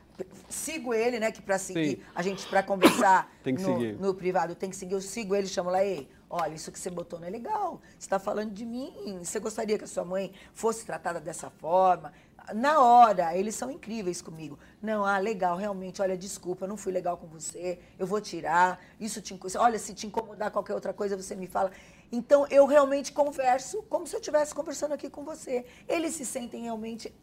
sigo 0.48 0.92
ele, 0.92 1.18
né? 1.18 1.32
Que 1.32 1.40
para 1.40 1.58
seguir, 1.58 1.96
Sim. 1.96 2.02
a 2.14 2.22
gente 2.22 2.46
para 2.46 2.62
conversar 2.62 3.32
tem 3.42 3.54
que 3.54 3.62
no, 3.62 3.72
seguir. 3.72 3.98
no 3.98 4.14
privado 4.14 4.54
tem 4.54 4.68
que 4.68 4.76
seguir. 4.76 4.94
Eu 4.94 5.00
sigo 5.00 5.34
ele, 5.34 5.46
chamo 5.46 5.70
lá, 5.70 5.84
ei, 5.84 6.08
olha, 6.28 6.54
isso 6.54 6.70
que 6.70 6.78
você 6.78 6.90
botou 6.90 7.18
não 7.18 7.26
é 7.26 7.30
legal. 7.30 7.80
Você 7.92 8.06
está 8.06 8.18
falando 8.18 8.52
de 8.52 8.64
mim. 8.64 9.18
Você 9.22 9.40
gostaria 9.40 9.78
que 9.78 9.84
a 9.84 9.88
sua 9.88 10.04
mãe 10.04 10.32
fosse 10.52 10.84
tratada 10.84 11.18
dessa 11.18 11.50
forma? 11.50 12.12
Na 12.54 12.80
hora, 12.80 13.36
eles 13.36 13.54
são 13.54 13.70
incríveis 13.70 14.20
comigo. 14.20 14.58
Não, 14.82 15.04
ah, 15.04 15.18
legal, 15.18 15.56
realmente, 15.56 16.02
olha, 16.02 16.16
desculpa, 16.16 16.66
não 16.66 16.76
fui 16.76 16.92
legal 16.92 17.16
com 17.16 17.26
você, 17.26 17.78
eu 17.98 18.06
vou 18.06 18.20
tirar, 18.20 18.80
isso 18.98 19.20
te 19.20 19.38
Olha, 19.56 19.78
se 19.78 19.94
te 19.94 20.06
incomodar 20.06 20.50
qualquer 20.50 20.74
outra 20.74 20.92
coisa, 20.92 21.16
você 21.16 21.36
me 21.36 21.46
fala. 21.46 21.70
Então, 22.12 22.46
eu 22.49 22.66
realmente 22.66 23.12
converso 23.12 23.83
como 23.85 24.07
se 24.07 24.16
eu 24.16 24.20
estivesse 24.20 24.55
conversando 24.55 24.92
aqui 24.92 25.09
com 25.09 25.25
você. 25.25 25.64
Eles 25.88 26.14
se 26.14 26.27
sentem 26.27 26.62
realmente 26.62 27.14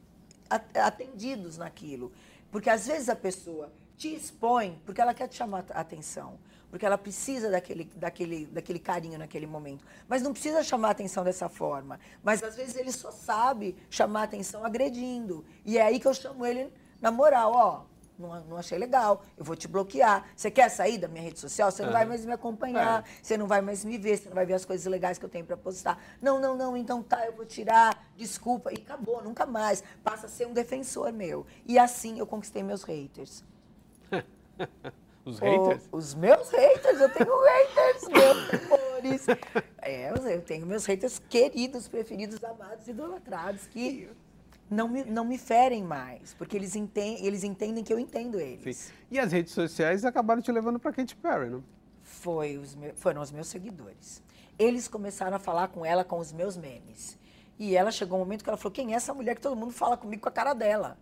atendidos 0.50 1.58
naquilo. 1.58 2.12
Porque 2.50 2.70
às 2.70 2.88
vezes 2.88 3.10
a 3.10 3.16
pessoa 3.16 3.72
te 3.98 4.14
expõe 4.14 4.82
porque 4.86 5.02
ela 5.02 5.14
quer 5.14 5.28
te 5.28 5.36
chamar 5.36 5.66
a 5.72 5.82
atenção, 5.82 6.40
porque 6.70 6.86
ela 6.86 6.98
precisa 6.98 7.50
daquele, 7.50 7.84
daquele, 7.96 8.46
daquele 8.46 8.80
carinho 8.80 9.20
naquele 9.20 9.46
momento. 9.46 9.86
Mas 10.08 10.22
não 10.22 10.32
precisa 10.32 10.64
chamar 10.64 10.90
a 10.90 10.92
atenção 10.92 11.24
dessa 11.24 11.50
forma. 11.50 12.00
Mas 12.24 12.42
às 12.42 12.56
vezes 12.56 12.76
ele 12.76 12.92
só 12.92 13.12
sabe 13.12 13.76
chamar 13.90 14.22
a 14.22 14.24
atenção 14.24 14.64
agredindo. 14.64 15.44
E 15.66 15.78
é 15.78 15.82
aí 15.82 16.00
que 16.00 16.08
eu 16.08 16.14
chamo 16.14 16.46
ele 16.46 16.72
na 17.02 17.12
moral, 17.12 17.52
ó 17.54 17.97
não, 18.18 18.40
não 18.46 18.58
achei 18.58 18.78
legal, 18.78 19.24
eu 19.38 19.46
vou 19.46 19.56
te 19.56 19.68
bloquear. 19.68 20.26
Você 20.36 20.50
quer 20.50 20.70
sair 20.70 20.98
da 20.98 21.08
minha 21.08 21.24
rede 21.24 21.40
social? 21.40 21.72
Você 21.72 21.84
não 21.84 21.92
vai 21.92 22.06
mais 22.06 22.26
me 22.26 22.34
acompanhar, 22.34 23.02
é. 23.02 23.04
você 23.22 23.38
não 23.38 23.48
vai 23.48 23.62
mais 23.62 23.86
me 23.86 23.98
ver, 23.98 24.18
você 24.18 24.28
não 24.28 24.36
vai 24.36 24.46
ver 24.46 24.54
as 24.54 24.66
coisas 24.66 24.86
legais 24.86 25.18
que 25.18 25.26
eu 25.26 25.30
tenho 25.30 25.46
para 25.46 25.58
postar. 25.58 26.02
Não, 26.22 26.40
não, 26.40 26.56
não, 26.56 26.76
então 26.76 27.04
tá, 27.04 27.26
eu 27.26 27.34
vou 27.34 27.46
tirar, 27.46 28.12
desculpa. 28.16 28.72
E 28.72 28.78
acabou, 28.78 29.24
nunca 29.24 29.46
mais. 29.46 29.84
Passa 30.04 30.26
a 30.26 30.30
ser 30.30 30.48
um 30.48 30.54
defensor 30.54 31.12
meu. 31.12 31.46
E 31.66 31.78
assim 31.78 32.20
eu 32.20 32.26
conquistei 32.26 32.64
meus 32.64 32.84
haters. 32.84 33.44
Os 35.26 35.40
haters? 35.40 35.90
O, 35.92 35.98
os 35.98 36.16
meus 36.16 36.50
haters, 36.50 37.02
eu 37.02 37.10
tenho 37.14 37.38
haters, 37.44 38.08
meus 38.08 38.72
amores. 38.72 39.26
É, 39.82 40.12
eu 40.12 40.42
tenho 40.42 40.66
meus 40.66 40.86
haters 40.86 41.20
queridos, 41.30 41.88
preferidos, 41.88 42.42
amados, 42.44 42.88
idolatrados, 42.88 43.68
que 43.68 44.10
não 44.70 44.88
me, 44.88 45.04
não 45.04 45.24
me 45.26 45.38
ferem 45.38 45.84
mais, 45.84 46.34
porque 46.34 46.56
eles 46.56 46.76
entendem, 46.76 47.26
eles 47.26 47.44
entendem 47.44 47.84
que 47.84 47.94
eu 47.94 48.00
entendo 48.00 48.40
eles. 48.40 48.78
Sim. 48.78 48.94
E 49.10 49.20
as 49.20 49.32
redes 49.32 49.54
sociais 49.54 50.04
acabaram 50.04 50.42
te 50.42 50.52
levando 50.52 50.80
para 50.80 50.92
Katy 50.92 51.16
Perry, 51.16 51.50
não? 51.50 51.64
Foi 52.04 52.58
os 52.58 52.76
meus, 52.76 53.00
foram 53.00 53.22
os 53.22 53.32
meus 53.32 53.48
seguidores. 53.48 54.22
Eles 54.58 54.88
começaram 54.88 55.36
a 55.38 55.40
falar 55.40 55.70
com 55.70 55.86
ela 55.86 56.04
com 56.04 56.20
os 56.20 56.32
meus 56.32 56.58
memes. 56.58 57.18
E 57.60 57.76
ela 57.76 57.92
chegou 57.92 58.18
um 58.18 58.22
momento 58.22 58.44
que 58.44 58.50
ela 58.50 58.58
falou: 58.58 58.72
quem 58.72 58.94
é 58.94 58.96
essa 58.96 59.14
mulher 59.14 59.36
que 59.36 59.42
todo 59.42 59.56
mundo 59.56 59.72
fala 59.72 59.98
comigo 59.98 60.22
com 60.22 60.30
a 60.30 60.32
cara 60.32 60.54
dela? 60.54 60.98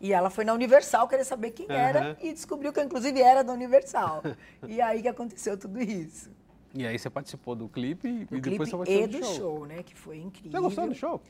E 0.00 0.12
ela 0.12 0.30
foi 0.30 0.44
na 0.44 0.54
Universal 0.54 1.06
querer 1.06 1.24
saber 1.24 1.50
quem 1.50 1.66
uhum. 1.66 1.72
era 1.72 2.16
e 2.22 2.32
descobriu 2.32 2.72
que 2.72 2.80
eu, 2.80 2.84
inclusive, 2.84 3.20
era 3.20 3.44
da 3.44 3.52
Universal. 3.52 4.22
e 4.66 4.80
aí 4.80 5.02
que 5.02 5.08
aconteceu 5.08 5.58
tudo 5.58 5.80
isso. 5.80 6.30
E 6.74 6.86
aí 6.86 6.98
você 6.98 7.10
participou 7.10 7.54
do 7.54 7.68
clipe 7.68 8.08
do 8.08 8.36
e 8.36 8.40
clipe 8.40 8.50
depois 8.50 8.70
você 8.70 8.76
participou 8.76 9.08
do, 9.08 9.18
do 9.18 9.24
show. 9.24 9.34
show, 9.34 9.66
né? 9.66 9.82
Que 9.82 9.94
foi 9.94 10.18
incrível. 10.18 10.52
Você 10.52 10.64
gostou 10.64 10.88
do 10.88 10.94
show? 10.94 11.20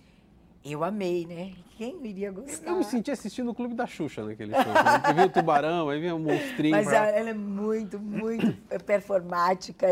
Eu 0.64 0.84
amei, 0.84 1.26
né? 1.26 1.54
Quem 1.78 2.06
iria 2.06 2.30
gostar? 2.30 2.68
Eu 2.68 2.76
me 2.76 2.84
senti 2.84 3.10
assistindo 3.10 3.50
o 3.50 3.54
Clube 3.54 3.74
da 3.74 3.86
Xuxa 3.86 4.22
naquele 4.22 4.52
show. 4.52 4.62
Você 4.64 5.14
viu 5.14 5.24
o 5.24 5.30
tubarão, 5.30 5.88
aí 5.88 5.98
vinha 5.98 6.14
o 6.14 6.18
monstrinho. 6.18 6.76
Mas 6.76 6.86
pra... 6.86 7.08
ela 7.08 7.30
é 7.30 7.34
muito, 7.34 7.98
muito 7.98 8.52
performática. 8.84 9.86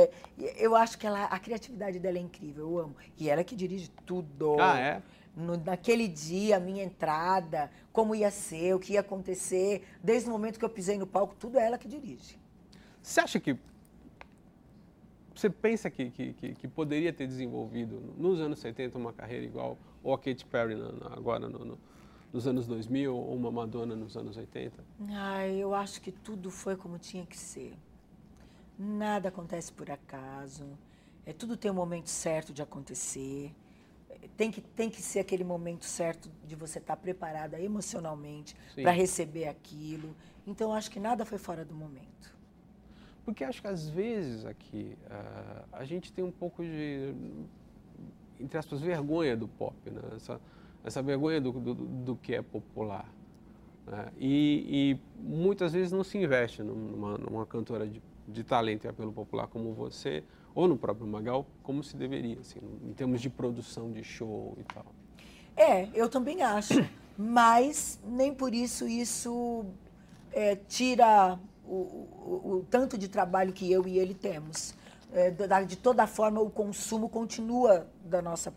Eu 0.59 0.77
acho 0.77 0.99
que 0.99 1.07
ela, 1.07 1.25
a 1.25 1.39
criatividade 1.39 1.99
dela 1.99 2.19
é 2.19 2.21
incrível, 2.21 2.71
eu 2.71 2.79
amo. 2.79 2.97
E 3.17 3.31
ela 3.31 3.43
que 3.43 3.57
dirige 3.57 3.89
tudo. 4.05 4.57
Ah, 4.61 4.79
é? 4.79 5.03
no, 5.39 5.57
naquele 5.57 6.09
dia, 6.09 6.57
a 6.57 6.61
minha 6.61 6.83
entrada, 6.83 7.71
como 7.93 8.15
ia 8.15 8.31
ser, 8.31 8.75
o 8.75 8.79
que 8.79 8.95
ia 8.95 9.01
acontecer, 9.01 9.87
desde 10.03 10.29
o 10.29 10.33
momento 10.33 10.59
que 10.59 10.65
eu 10.65 10.69
pisei 10.69 10.99
no 10.99 11.07
palco, 11.07 11.35
tudo 11.39 11.59
é 11.59 11.65
ela 11.65 11.79
que 11.79 11.89
dirige. 11.89 12.39
Você 13.01 13.21
acha 13.21 13.41
que. 13.41 13.57
Você 15.39 15.49
pensa 15.49 15.89
que, 15.89 16.11
que, 16.11 16.33
que, 16.33 16.55
que 16.55 16.67
poderia 16.67 17.13
ter 17.13 17.25
desenvolvido 17.29 18.13
nos 18.17 18.41
anos 18.41 18.59
70 18.59 18.99
uma 18.99 19.13
carreira 19.13 19.47
igual 19.47 19.79
ou 20.03 20.13
a 20.13 20.19
Katy 20.19 20.45
Perry 20.45 20.75
na, 20.75 20.91
na, 20.91 21.07
agora 21.15 21.49
no, 21.49 21.65
no, 21.65 21.79
nos 22.33 22.49
anos 22.49 22.67
2000 22.67 23.15
ou 23.15 23.37
uma 23.37 23.49
Madonna 23.49 23.95
nos 23.95 24.17
anos 24.17 24.37
80? 24.37 24.85
Ah, 25.11 25.47
eu 25.47 25.77
acho 25.77 26.01
que 26.01 26.11
tudo 26.11 26.51
foi 26.51 26.75
como 26.75 26.99
tinha 26.99 27.25
que 27.25 27.39
ser. 27.39 27.73
Nada 28.77 29.29
acontece 29.29 29.73
por 29.73 29.89
acaso. 29.89 30.77
É, 31.25 31.33
tudo 31.33 31.57
tem 31.57 31.71
um 31.71 31.75
momento 31.75 32.11
certo 32.11 32.53
de 32.53 32.61
acontecer 32.61 33.55
tem 34.37 34.51
que, 34.51 34.61
tem 34.61 34.91
que 34.91 35.01
ser 35.01 35.21
aquele 35.21 35.45
momento 35.45 35.85
certo 35.85 36.29
de 36.45 36.57
você 36.57 36.79
estar 36.79 36.97
preparada 36.97 37.61
emocionalmente 37.61 38.57
para 38.75 38.91
receber 38.91 39.47
aquilo. 39.47 40.17
Então, 40.45 40.73
acho 40.73 40.91
que 40.91 40.99
nada 40.99 41.25
foi 41.25 41.39
fora 41.39 41.65
do 41.65 41.75
momento. 41.75 42.38
Porque 43.29 43.45
acho 43.45 43.61
que 43.61 43.69
às 43.69 43.87
vezes 43.87 44.47
aqui 44.47 44.97
uh, 45.05 45.65
a 45.71 45.85
gente 45.85 46.11
tem 46.11 46.25
um 46.25 46.31
pouco 46.31 46.63
de, 46.63 47.13
entre 48.41 48.57
aspas, 48.57 48.81
vergonha 48.81 49.37
do 49.37 49.47
pop, 49.47 49.77
né? 49.85 50.01
essa, 50.17 50.41
essa 50.83 51.03
vergonha 51.03 51.39
do, 51.39 51.53
do, 51.53 51.75
do 51.75 52.17
que 52.17 52.35
é 52.35 52.41
popular. 52.41 53.07
Né? 53.87 54.09
E, 54.17 54.97
e, 55.19 55.23
muitas 55.23 55.75
vezes 55.75 55.93
não 55.93 56.03
se 56.03 56.17
investe 56.17 56.63
numa, 56.63 57.19
numa 57.19 57.45
cantora 57.45 57.87
de, 57.87 58.01
de 58.27 58.43
talento 58.43 58.87
e 58.87 58.89
apelo 58.89 59.13
popular 59.13 59.47
como 59.47 59.75
você, 59.75 60.25
ou 60.55 60.67
no 60.67 60.79
próprio 60.79 61.07
Magal, 61.07 61.45
como 61.63 61.85
se 61.85 61.99
deveria, 61.99 62.39
assim, 62.41 62.61
em 62.83 62.95
termos 62.95 63.21
de 63.21 63.29
produção 63.29 63.93
de 63.93 64.03
show 64.03 64.57
e 64.59 64.65
tal. 64.73 64.87
É, 65.55 65.87
eu 65.93 66.09
também 66.09 66.41
acho. 66.41 66.73
Mas 67.19 68.01
nem 68.07 68.33
por 68.33 68.55
isso 68.55 68.89
isso 68.89 69.67
é, 70.33 70.57
tira 70.57 71.39
o, 71.69 71.75
o, 71.75 72.51
o, 72.53 72.67
tanto 72.71 72.97
de 72.97 73.09
trabalho 73.09 73.53
que 73.53 73.71
eu 73.71 73.87
e 73.87 73.99
ele 73.99 74.15
temos. 74.15 74.75
É, 75.13 75.31
de 75.31 75.77
toda 75.77 76.07
forma, 76.07 76.41
o 76.41 76.51
consumo 76.51 77.09
continua 77.09 77.87
da 78.05 78.21
nossa, 78.21 78.53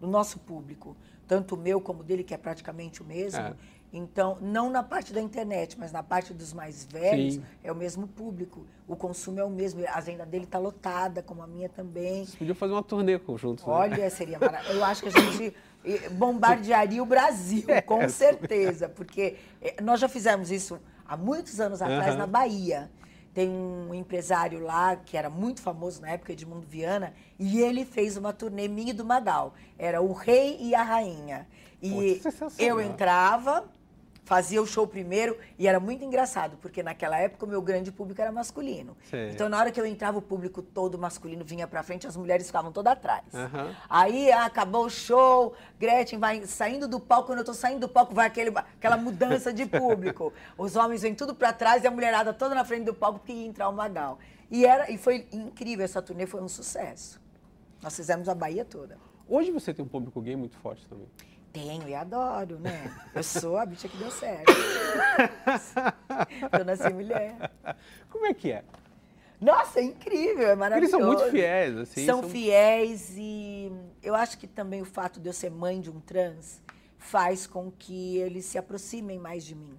do 0.00 0.06
nosso 0.06 0.38
público, 0.38 0.96
tanto 1.28 1.54
o 1.54 1.58
meu 1.58 1.80
como 1.80 2.00
o 2.00 2.02
dele, 2.02 2.24
que 2.24 2.32
é 2.32 2.38
praticamente 2.38 3.02
o 3.02 3.04
mesmo. 3.04 3.40
É. 3.40 3.54
Então, 3.92 4.38
não 4.40 4.70
na 4.70 4.82
parte 4.82 5.12
da 5.12 5.20
internet, 5.20 5.76
mas 5.78 5.90
na 5.90 6.02
parte 6.02 6.32
dos 6.32 6.52
mais 6.52 6.84
velhos, 6.84 7.34
Sim. 7.34 7.42
é 7.62 7.72
o 7.72 7.74
mesmo 7.74 8.06
público. 8.06 8.64
O 8.86 8.94
consumo 8.94 9.40
é 9.40 9.44
o 9.44 9.50
mesmo. 9.50 9.84
A 9.86 9.98
agenda 9.98 10.24
dele 10.24 10.44
está 10.44 10.58
lotada, 10.58 11.22
como 11.22 11.42
a 11.42 11.46
minha 11.46 11.68
também. 11.68 12.24
Vocês 12.24 12.36
podiam 12.36 12.54
fazer 12.54 12.72
uma 12.72 12.82
turnê 12.82 13.18
conjuntos. 13.18 13.66
Né? 13.66 13.72
Olha, 13.72 13.96
né? 13.96 14.10
seria 14.10 14.38
maravilhoso. 14.38 14.78
Eu 14.78 14.84
acho 14.84 15.02
que 15.02 15.08
a 15.08 15.12
gente 15.12 15.56
eh, 15.84 16.08
bombardearia 16.10 17.02
o 17.02 17.06
Brasil, 17.06 17.64
é, 17.68 17.80
com 17.80 18.08
certeza. 18.08 18.88
Porque 18.88 19.36
eh, 19.60 19.82
nós 19.82 19.98
já 19.98 20.08
fizemos 20.08 20.52
isso 20.52 20.78
há 21.10 21.16
muitos 21.16 21.60
anos 21.60 21.82
atrás 21.82 22.12
uhum. 22.12 22.18
na 22.18 22.26
Bahia. 22.26 22.88
Tem 23.34 23.48
um 23.48 23.92
empresário 23.92 24.60
lá 24.60 24.94
que 24.94 25.16
era 25.16 25.28
muito 25.28 25.60
famoso 25.60 26.00
na 26.00 26.10
época, 26.10 26.32
Edmundo 26.32 26.66
Viana, 26.66 27.12
e 27.38 27.60
ele 27.60 27.84
fez 27.84 28.16
uma 28.16 28.32
turnê 28.32 28.68
minha 28.68 28.94
do 28.94 29.04
Magal. 29.04 29.54
Era 29.76 30.00
o 30.00 30.12
Rei 30.12 30.56
e 30.60 30.74
a 30.74 30.82
Rainha. 30.82 31.48
E 31.82 32.20
eu 32.58 32.80
entrava, 32.80 33.64
fazia 34.24 34.62
o 34.62 34.66
show 34.66 34.86
primeiro 34.86 35.36
e 35.58 35.66
era 35.66 35.80
muito 35.80 36.04
engraçado, 36.04 36.56
porque 36.58 36.82
naquela 36.82 37.18
época 37.18 37.44
o 37.44 37.48
meu 37.48 37.60
grande 37.60 37.90
público 37.90 38.20
era 38.20 38.30
masculino. 38.30 38.96
Sim. 39.10 39.30
Então, 39.30 39.48
na 39.48 39.58
hora 39.58 39.70
que 39.70 39.80
eu 39.80 39.86
entrava, 39.86 40.18
o 40.18 40.22
público 40.22 40.62
todo 40.62 40.98
masculino 40.98 41.44
vinha 41.44 41.66
pra 41.66 41.82
frente, 41.82 42.06
as 42.06 42.16
mulheres 42.16 42.46
ficavam 42.46 42.72
todas 42.72 42.92
atrás. 42.92 43.24
Uhum. 43.32 43.74
Aí 43.88 44.30
acabou 44.32 44.86
o 44.86 44.90
show, 44.90 45.54
Gretchen 45.78 46.18
vai 46.18 46.46
saindo 46.46 46.86
do 46.86 47.00
palco, 47.00 47.26
quando 47.26 47.40
eu 47.40 47.44
tô 47.44 47.54
saindo 47.54 47.80
do 47.80 47.88
palco, 47.88 48.14
vai 48.14 48.26
aquele, 48.26 48.50
aquela 48.50 48.96
mudança 48.96 49.52
de 49.52 49.66
público. 49.66 50.32
Os 50.56 50.76
homens 50.76 51.02
vêm 51.02 51.14
tudo 51.14 51.34
pra 51.34 51.52
trás 51.52 51.82
e 51.84 51.86
a 51.86 51.90
mulherada 51.90 52.32
toda 52.32 52.54
na 52.54 52.64
frente 52.64 52.84
do 52.84 52.94
palco 52.94 53.18
porque 53.18 53.32
ia 53.32 53.46
entrar 53.46 53.68
o 53.68 53.72
Magal. 53.72 54.18
E, 54.50 54.66
era, 54.66 54.90
e 54.90 54.98
foi 54.98 55.26
incrível, 55.32 55.84
essa 55.84 56.02
turnê 56.02 56.26
foi 56.26 56.42
um 56.42 56.48
sucesso. 56.48 57.20
Nós 57.82 57.96
fizemos 57.96 58.28
a 58.28 58.34
Bahia 58.34 58.64
toda. 58.64 58.98
Hoje 59.28 59.50
você 59.52 59.72
tem 59.72 59.84
um 59.84 59.88
público 59.88 60.20
gay 60.20 60.34
muito 60.34 60.56
forte 60.56 60.86
também. 60.88 61.06
Tenho 61.52 61.88
e 61.88 61.94
adoro, 61.94 62.58
né? 62.60 62.94
Eu 63.14 63.22
sou 63.22 63.58
a 63.58 63.66
bicha 63.66 63.88
que 63.88 63.96
deu 63.96 64.10
certo. 64.10 64.52
eu 66.58 66.64
nasci 66.64 66.92
mulher. 66.92 67.50
Como 68.08 68.26
é 68.26 68.34
que 68.34 68.52
é? 68.52 68.64
Nossa, 69.40 69.80
é 69.80 69.82
incrível, 69.82 70.48
é 70.48 70.54
maravilhoso. 70.54 70.96
Eles 70.96 71.06
são 71.06 71.14
muito 71.14 71.30
fiéis, 71.30 71.76
assim. 71.76 72.06
São, 72.06 72.20
são 72.20 72.30
fiéis 72.30 73.14
e 73.16 73.72
eu 74.02 74.14
acho 74.14 74.38
que 74.38 74.46
também 74.46 74.82
o 74.82 74.84
fato 74.84 75.18
de 75.18 75.28
eu 75.28 75.32
ser 75.32 75.50
mãe 75.50 75.80
de 75.80 75.90
um 75.90 75.98
trans 75.98 76.62
faz 76.98 77.46
com 77.46 77.70
que 77.70 78.18
eles 78.18 78.44
se 78.44 78.58
aproximem 78.58 79.18
mais 79.18 79.44
de 79.44 79.54
mim. 79.54 79.76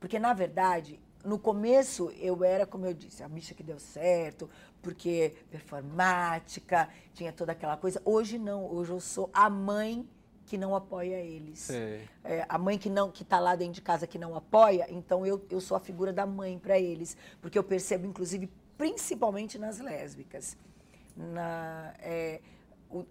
Porque, 0.00 0.18
na 0.18 0.34
verdade, 0.34 1.00
no 1.24 1.38
começo 1.38 2.12
eu 2.20 2.44
era, 2.44 2.66
como 2.66 2.84
eu 2.84 2.92
disse, 2.92 3.22
a 3.22 3.28
bicha 3.28 3.54
que 3.54 3.62
deu 3.62 3.78
certo, 3.78 4.50
porque 4.82 5.34
performática, 5.50 6.88
tinha 7.14 7.32
toda 7.32 7.52
aquela 7.52 7.76
coisa. 7.76 8.02
Hoje 8.04 8.38
não, 8.38 8.66
hoje 8.66 8.90
eu 8.90 9.00
sou 9.00 9.30
a 9.32 9.48
mãe 9.48 10.06
que 10.46 10.56
não 10.56 10.74
apoia 10.74 11.16
eles. 11.16 11.68
É, 12.24 12.46
a 12.48 12.56
mãe 12.56 12.78
que 12.78 12.88
não 12.88 13.10
que 13.10 13.22
está 13.22 13.38
lá 13.38 13.54
dentro 13.56 13.74
de 13.74 13.82
casa 13.82 14.06
que 14.06 14.18
não 14.18 14.34
apoia, 14.36 14.86
então 14.88 15.26
eu, 15.26 15.44
eu 15.50 15.60
sou 15.60 15.76
a 15.76 15.80
figura 15.80 16.12
da 16.12 16.24
mãe 16.24 16.58
para 16.58 16.78
eles, 16.78 17.16
porque 17.40 17.58
eu 17.58 17.64
percebo, 17.64 18.06
inclusive, 18.06 18.48
principalmente 18.78 19.58
nas 19.58 19.78
lésbicas, 19.80 20.56
na, 21.16 21.92
é, 21.98 22.40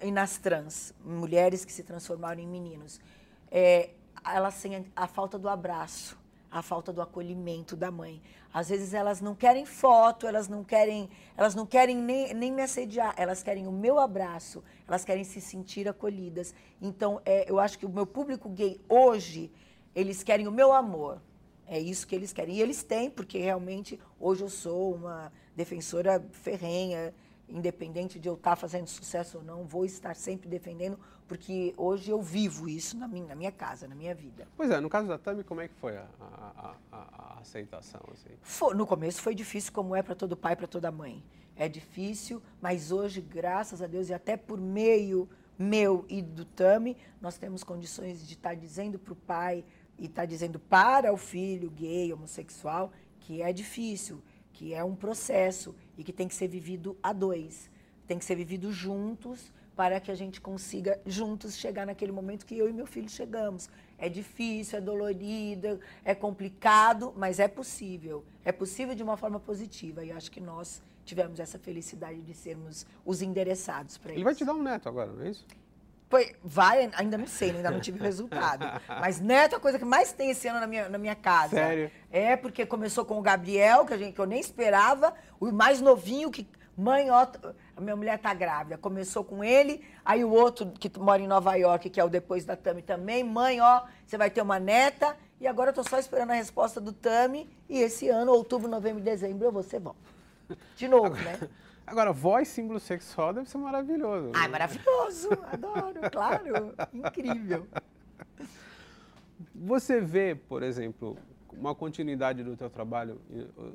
e 0.01 0.11
nas 0.11 0.37
trans, 0.37 0.93
mulheres 1.03 1.65
que 1.65 1.73
se 1.73 1.83
transformaram 1.83 2.41
em 2.41 2.47
meninos, 2.47 2.99
é, 3.51 3.91
elas 4.25 4.59
têm 4.61 4.85
a 4.95 5.07
falta 5.07 5.37
do 5.37 5.49
abraço 5.49 6.17
a 6.55 6.61
falta 6.61 6.93
do 6.93 7.01
acolhimento 7.01 7.75
da 7.75 7.91
mãe. 7.91 8.21
Às 8.53 8.69
vezes 8.69 8.93
elas 8.93 9.19
não 9.19 9.35
querem 9.35 9.65
foto, 9.65 10.25
elas 10.25 10.47
não 10.47 10.63
querem, 10.63 11.09
elas 11.35 11.53
não 11.53 11.65
querem 11.65 11.97
nem, 11.97 12.33
nem 12.33 12.49
me 12.49 12.61
assediar, 12.61 13.13
elas 13.17 13.43
querem 13.43 13.67
o 13.67 13.73
meu 13.73 13.99
abraço, 13.99 14.63
elas 14.87 15.03
querem 15.03 15.25
se 15.25 15.41
sentir 15.41 15.85
acolhidas. 15.89 16.55
Então, 16.81 17.21
é, 17.25 17.51
eu 17.51 17.59
acho 17.59 17.77
que 17.77 17.85
o 17.85 17.89
meu 17.89 18.07
público 18.07 18.47
gay 18.47 18.79
hoje, 18.87 19.51
eles 19.93 20.23
querem 20.23 20.47
o 20.47 20.51
meu 20.51 20.71
amor. 20.71 21.21
É 21.67 21.77
isso 21.77 22.07
que 22.07 22.15
eles 22.15 22.31
querem. 22.31 22.55
E 22.55 22.61
eles 22.61 22.83
têm, 22.83 23.09
porque 23.09 23.37
realmente 23.37 23.99
hoje 24.17 24.41
eu 24.41 24.49
sou 24.49 24.95
uma 24.95 25.33
defensora 25.57 26.25
ferrenha 26.31 27.13
independente 27.47 28.19
de 28.19 28.27
eu 28.27 28.35
estar 28.35 28.55
fazendo 28.55 28.87
sucesso 28.87 29.37
ou 29.37 29.43
não, 29.43 29.63
vou 29.63 29.85
estar 29.85 30.15
sempre 30.15 30.49
defendendo, 30.49 30.99
porque 31.27 31.73
hoje 31.77 32.11
eu 32.11 32.21
vivo 32.21 32.67
isso 32.67 32.97
na 32.97 33.07
minha, 33.07 33.27
na 33.27 33.35
minha 33.35 33.51
casa, 33.51 33.87
na 33.87 33.95
minha 33.95 34.13
vida. 34.13 34.47
Pois 34.55 34.69
é, 34.69 34.79
no 34.79 34.89
caso 34.89 35.07
da 35.07 35.17
Tami, 35.17 35.43
como 35.43 35.61
é 35.61 35.67
que 35.67 35.75
foi 35.75 35.97
a, 35.97 36.07
a, 36.19 36.75
a, 36.91 36.97
a 36.97 37.39
aceitação? 37.39 38.01
Assim? 38.11 38.29
Foi, 38.41 38.73
no 38.73 38.85
começo 38.85 39.21
foi 39.21 39.35
difícil, 39.35 39.71
como 39.71 39.95
é 39.95 40.01
para 40.01 40.15
todo 40.15 40.35
pai, 40.35 40.55
para 40.55 40.67
toda 40.67 40.91
mãe. 40.91 41.23
É 41.55 41.69
difícil, 41.69 42.41
mas 42.61 42.91
hoje, 42.91 43.21
graças 43.21 43.81
a 43.81 43.87
Deus, 43.87 44.09
e 44.09 44.13
até 44.13 44.35
por 44.35 44.59
meio 44.59 45.29
meu 45.57 46.05
e 46.09 46.21
do 46.21 46.43
Tami, 46.43 46.97
nós 47.21 47.37
temos 47.37 47.63
condições 47.63 48.27
de 48.27 48.33
estar 48.33 48.55
dizendo 48.55 48.99
para 48.99 49.13
o 49.13 49.15
pai 49.15 49.63
e 49.97 50.05
estar 50.05 50.25
dizendo 50.25 50.59
para 50.59 51.13
o 51.13 51.17
filho 51.17 51.69
gay, 51.69 52.11
homossexual, 52.11 52.91
que 53.21 53.41
é 53.41 53.53
difícil, 53.53 54.21
que 54.55 54.73
é 54.73 54.83
um 54.83 54.95
processo 54.95 55.75
e 55.97 56.03
que 56.03 56.13
tem 56.13 56.27
que 56.29 56.33
ser 56.33 56.47
vivido 56.47 56.97
a 57.03 57.11
dois. 57.11 57.69
Tem 58.07 58.17
que 58.17 58.23
ser 58.23 58.35
vivido 58.35 58.71
juntos 58.71 59.51
para 59.75 59.99
que 59.99 60.09
a 60.09 60.15
gente 60.15 60.39
consiga 60.39 60.99
juntos 61.05 61.57
chegar 61.57 61.85
naquele 61.85 62.13
momento 62.13 62.45
que 62.45 62.57
eu 62.57 62.69
e 62.69 62.73
meu 62.73 62.85
filho 62.85 63.09
chegamos. 63.09 63.69
É 63.97 64.07
difícil, 64.07 64.77
é 64.77 64.81
dolorido, 64.81 65.79
é 66.05 66.15
complicado, 66.15 67.13
mas 67.17 67.37
é 67.39 67.49
possível. 67.49 68.23
É 68.45 68.53
possível 68.53 68.95
de 68.95 69.03
uma 69.03 69.17
forma 69.17 69.41
positiva 69.41 70.05
e 70.05 70.11
acho 70.11 70.31
que 70.31 70.39
nós 70.39 70.81
tivemos 71.03 71.39
essa 71.41 71.59
felicidade 71.59 72.21
de 72.21 72.33
sermos 72.33 72.85
os 73.05 73.21
endereçados 73.21 73.97
para 73.97 74.11
isso. 74.11 74.19
Ele 74.19 74.23
vai 74.23 74.35
te 74.35 74.45
dar 74.45 74.53
um 74.53 74.63
neto 74.63 74.87
agora, 74.87 75.11
não 75.11 75.23
é 75.23 75.31
isso? 75.31 75.45
Vai, 76.43 76.89
ainda 76.95 77.17
não 77.17 77.27
sei, 77.27 77.51
ainda 77.51 77.71
não 77.71 77.79
tive 77.79 77.99
resultado. 77.99 78.65
Mas 78.87 79.19
neto 79.19 79.53
é 79.53 79.57
a 79.57 79.59
coisa 79.59 79.79
que 79.79 79.85
mais 79.85 80.11
tem 80.11 80.29
esse 80.29 80.47
ano 80.47 80.59
na 80.59 80.67
minha, 80.67 80.89
na 80.89 80.97
minha 80.97 81.15
casa. 81.15 81.55
Sério? 81.55 81.91
É, 82.11 82.35
porque 82.35 82.65
começou 82.65 83.05
com 83.05 83.17
o 83.17 83.21
Gabriel, 83.21 83.85
que, 83.85 83.93
a 83.93 83.97
gente, 83.97 84.13
que 84.13 84.21
eu 84.21 84.25
nem 84.25 84.39
esperava, 84.39 85.13
o 85.39 85.51
mais 85.51 85.81
novinho, 85.81 86.31
que 86.31 86.47
mãe, 86.77 87.09
ó, 87.09 87.25
a 87.75 87.81
minha 87.81 87.95
mulher 87.95 88.19
tá 88.19 88.33
grávida. 88.33 88.77
Começou 88.77 89.23
com 89.23 89.43
ele, 89.43 89.83
aí 90.03 90.23
o 90.23 90.31
outro 90.31 90.71
que 90.79 90.91
mora 90.99 91.21
em 91.21 91.27
Nova 91.27 91.55
York, 91.55 91.89
que 91.89 91.99
é 91.99 92.03
o 92.03 92.09
depois 92.09 92.45
da 92.45 92.55
Tami 92.55 92.81
também, 92.81 93.23
mãe, 93.23 93.61
ó, 93.61 93.83
você 94.05 94.17
vai 94.17 94.29
ter 94.29 94.41
uma 94.41 94.59
neta. 94.59 95.15
E 95.39 95.47
agora 95.47 95.69
eu 95.69 95.73
tô 95.73 95.83
só 95.83 95.99
esperando 95.99 96.31
a 96.31 96.35
resposta 96.35 96.79
do 96.79 96.93
Tami. 96.93 97.49
E 97.67 97.79
esse 97.79 98.07
ano, 98.07 98.31
outubro, 98.31 98.69
novembro 98.69 98.99
e 98.99 99.03
dezembro, 99.03 99.45
eu 99.45 99.51
vou 99.51 99.63
ser 99.63 99.79
bom. 99.79 99.95
De 100.75 100.87
novo, 100.87 101.15
né? 101.15 101.39
Agora, 101.85 102.11
voz 102.11 102.47
símbolo 102.47 102.79
sexual 102.79 103.33
deve 103.33 103.49
ser 103.49 103.57
maravilhoso. 103.57 104.31
Ai, 104.33 104.47
maravilhoso! 104.47 105.29
Adoro, 105.51 106.09
claro. 106.11 106.73
Incrível. 106.91 107.67
Você 109.53 110.01
vê, 110.01 110.33
por 110.33 110.63
exemplo, 110.63 111.17
uma 111.53 111.75
continuidade 111.75 112.43
do 112.43 112.55
teu 112.57 112.69
trabalho 112.69 113.21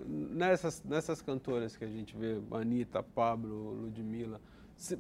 nessas, 0.07 0.83
nessas 0.83 1.23
cantoras 1.23 1.77
que 1.77 1.85
a 1.85 1.89
gente 1.89 2.17
vê, 2.17 2.41
Anitta, 2.51 3.03
Pablo, 3.03 3.73
Ludmilla. 3.73 4.41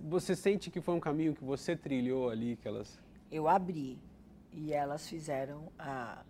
Você 0.08 0.36
sente 0.36 0.70
que 0.70 0.80
foi 0.80 0.94
um 0.94 1.00
caminho 1.00 1.34
que 1.34 1.42
você 1.42 1.74
trilhou 1.74 2.30
ali, 2.30 2.56
que 2.56 2.68
elas, 2.68 3.00
Eu 3.30 3.48
abri 3.48 3.98
e 4.52 4.72
elas 4.72 5.08
fizeram 5.08 5.72
a, 5.78 6.22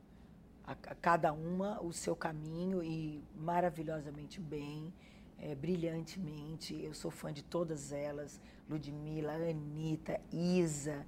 a, 0.65 0.73
a 0.73 0.95
cada 0.95 1.33
uma 1.33 1.81
o 1.83 1.93
seu 1.93 2.15
caminho 2.15 2.83
e 2.83 3.23
maravilhosamente 3.35 4.41
bem, 4.41 4.93
é, 5.41 5.55
brilhantemente. 5.55 6.79
Eu 6.83 6.93
sou 6.93 7.11
fã 7.11 7.33
de 7.33 7.43
todas 7.43 7.93
elas: 7.93 8.41
Ludmilla, 8.69 9.33
Anitta, 9.33 10.21
Isa, 10.33 11.07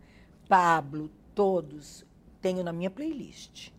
Pablo, 0.49 1.11
todos. 1.35 2.05
Tenho 2.41 2.65
na 2.65 2.73
minha 2.73 2.91
playlist. 2.91 3.71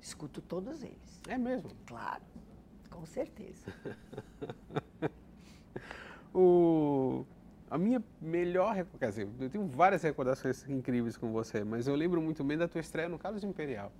Escuto 0.00 0.42
todos 0.42 0.82
eles. 0.82 1.20
É 1.28 1.38
mesmo? 1.38 1.70
Claro, 1.86 2.22
com 2.90 3.06
certeza. 3.06 3.72
o, 6.34 7.24
a 7.70 7.78
minha 7.78 8.02
melhor 8.20 8.84
quer 8.98 9.08
dizer, 9.08 9.28
eu 9.38 9.48
tenho 9.48 9.66
várias 9.66 10.02
recordações 10.02 10.68
incríveis 10.68 11.16
com 11.16 11.32
você, 11.32 11.62
mas 11.62 11.86
eu 11.86 11.94
lembro 11.94 12.20
muito 12.20 12.42
bem 12.42 12.58
da 12.58 12.66
tua 12.66 12.80
estreia 12.80 13.08
no 13.08 13.18
Carlos 13.18 13.44
Imperial. 13.44 13.92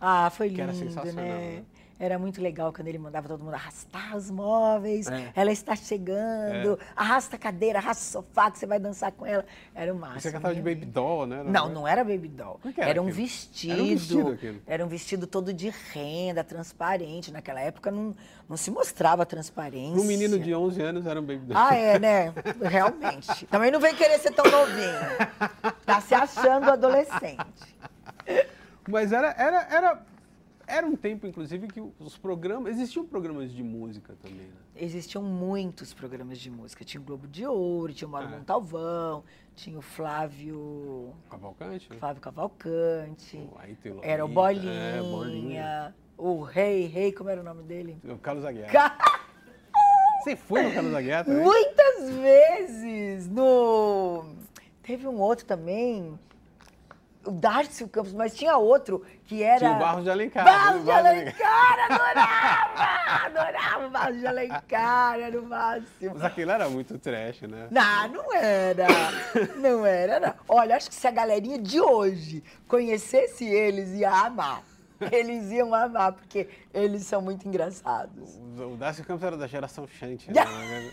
Ah, 0.00 0.30
foi 0.30 0.48
lindo, 0.48 0.62
era 0.62 0.74
sensacional, 0.74 1.24
né? 1.24 1.56
né? 1.60 1.64
Era 2.02 2.18
muito 2.18 2.42
legal 2.42 2.72
quando 2.72 2.88
ele 2.88 2.98
mandava 2.98 3.28
todo 3.28 3.44
mundo 3.44 3.54
arrastar 3.54 4.16
os 4.16 4.28
móveis. 4.28 5.06
É. 5.06 5.30
Ela 5.36 5.52
está 5.52 5.76
chegando. 5.76 6.76
Arrasta 6.96 7.36
a 7.36 7.38
cadeira, 7.38 7.78
arrasta 7.78 8.18
o 8.18 8.24
sofá 8.24 8.50
que 8.50 8.58
você 8.58 8.66
vai 8.66 8.80
dançar 8.80 9.12
com 9.12 9.24
ela. 9.24 9.46
Era 9.72 9.94
o 9.94 9.96
máximo. 9.96 10.20
Você 10.20 10.32
cantava 10.32 10.52
de 10.52 10.60
né? 10.60 10.74
Baby 10.74 10.86
Doll, 10.86 11.26
né? 11.26 11.44
Não, 11.46 11.68
não 11.68 11.86
era 11.86 12.02
baby 12.02 12.26
doll. 12.26 12.58
É 12.64 12.72
que 12.72 12.80
era 12.80 12.90
era, 12.90 13.02
um 13.02 13.08
vestido, 13.08 13.72
Era 13.72 13.82
um 13.84 13.86
vestido 13.86 14.28
aquilo. 14.30 14.62
Era 14.66 14.84
um 14.84 14.88
vestido 14.88 15.26
todo 15.28 15.52
de 15.52 15.72
renda, 15.92 16.42
transparente. 16.42 17.30
Naquela 17.30 17.60
época 17.60 17.92
não, 17.92 18.16
não 18.48 18.56
se 18.56 18.72
mostrava 18.72 19.24
transparência. 19.24 20.02
Um 20.02 20.04
menino 20.04 20.40
de 20.40 20.52
11 20.52 20.82
anos 20.82 21.06
era 21.06 21.20
um 21.20 21.24
Baby 21.24 21.46
Doll. 21.46 21.56
Ah, 21.56 21.76
é, 21.76 22.00
né? 22.00 22.34
Realmente. 22.60 23.46
Também 23.46 23.70
não 23.70 23.78
vem 23.78 23.94
querer 23.94 24.18
ser 24.18 24.32
tão 24.32 24.50
novinho. 24.50 25.72
Tá 25.86 26.00
se 26.00 26.16
achando 26.16 26.68
adolescente. 26.68 27.76
Mas 28.88 29.12
era, 29.12 29.32
era, 29.38 29.68
era, 29.70 30.02
era 30.72 30.86
um 30.86 30.96
tempo, 30.96 31.26
inclusive, 31.26 31.68
que 31.68 31.80
os 31.98 32.16
programas. 32.16 32.72
Existiam 32.72 33.04
programas 33.06 33.52
de 33.52 33.62
música 33.62 34.14
também, 34.22 34.38
né? 34.46 34.52
Existiam 34.74 35.22
muitos 35.22 35.92
programas 35.92 36.38
de 36.38 36.50
música. 36.50 36.84
Tinha 36.84 37.00
o 37.00 37.04
Globo 37.04 37.26
de 37.28 37.46
Ouro, 37.46 37.92
tinha 37.92 38.08
o 38.08 38.10
Mauro 38.10 38.28
É. 38.28 38.30
Montalvão, 38.38 39.22
tinha 39.54 39.78
o 39.78 39.82
Flávio, 39.82 41.12
Cavalcante? 41.30 41.90
né? 41.90 41.96
Flávio 41.98 42.22
Cavalcante. 42.22 43.50
Aí 43.58 43.74
tem 43.76 43.98
Era 44.02 44.24
o 44.24 44.28
Lolita, 44.32 44.62
Bolinha, 44.62 44.80
É, 44.80 45.00
Bolinha. 45.02 45.94
o 46.16 46.42
Rei, 46.42 46.86
Rei, 46.86 47.12
como 47.12 47.28
era 47.28 47.40
o 47.40 47.44
nome 47.44 47.62
dele? 47.62 47.98
O 48.04 48.16
Carlos 48.16 48.44
Aguiar. 48.44 48.70
Ca- 48.72 48.96
Você 50.24 50.36
foi 50.36 50.62
no 50.62 50.72
Carlos 50.72 50.94
Aguiar 50.94 51.24
também? 51.24 51.42
Muitas 51.44 52.08
vezes 52.10 53.28
no. 53.28 54.24
Teve 54.82 55.06
um 55.06 55.20
outro 55.20 55.44
também, 55.44 56.18
o 57.24 57.30
Darcy 57.30 57.86
Campos, 57.88 58.12
mas 58.12 58.34
tinha 58.34 58.56
outro 58.56 59.04
que 59.24 59.42
era. 59.42 59.58
Tinha 59.58 59.72
o 59.72 59.78
Barros 59.78 60.04
de 60.04 60.10
Alencar. 60.10 60.44
Barros 60.44 60.84
de 60.84 60.90
Alencar, 60.90 61.90
adorava! 61.90 63.26
Adorava 63.26 63.86
o 63.86 63.90
Barros 63.90 64.18
de 64.18 64.26
Alencar, 64.26 65.18
era 65.20 65.40
o 65.40 65.46
máximo. 65.46 66.14
Mas 66.14 66.24
aquilo 66.24 66.50
era 66.50 66.68
muito 66.68 66.98
trash, 66.98 67.42
né? 67.42 67.68
Não, 67.70 68.08
não 68.08 68.34
era. 68.34 68.86
Não 69.56 69.86
era, 69.86 70.20
não. 70.20 70.34
Olha, 70.48 70.76
acho 70.76 70.88
que 70.88 70.94
se 70.94 71.06
a 71.06 71.10
galerinha 71.10 71.58
de 71.58 71.80
hoje 71.80 72.42
conhecesse 72.66 73.44
eles, 73.44 73.90
ia 73.94 74.10
amar. 74.10 74.62
Eles 75.10 75.50
iam 75.50 75.74
amar, 75.74 76.12
porque 76.12 76.48
eles 76.72 77.02
são 77.04 77.20
muito 77.20 77.46
engraçados. 77.48 78.36
O 78.36 78.72
o 78.72 78.76
Darcy 78.76 79.02
Campos 79.02 79.24
era 79.24 79.36
da 79.36 79.46
geração 79.46 79.86
Shanty, 79.86 80.30
né? 80.32 80.44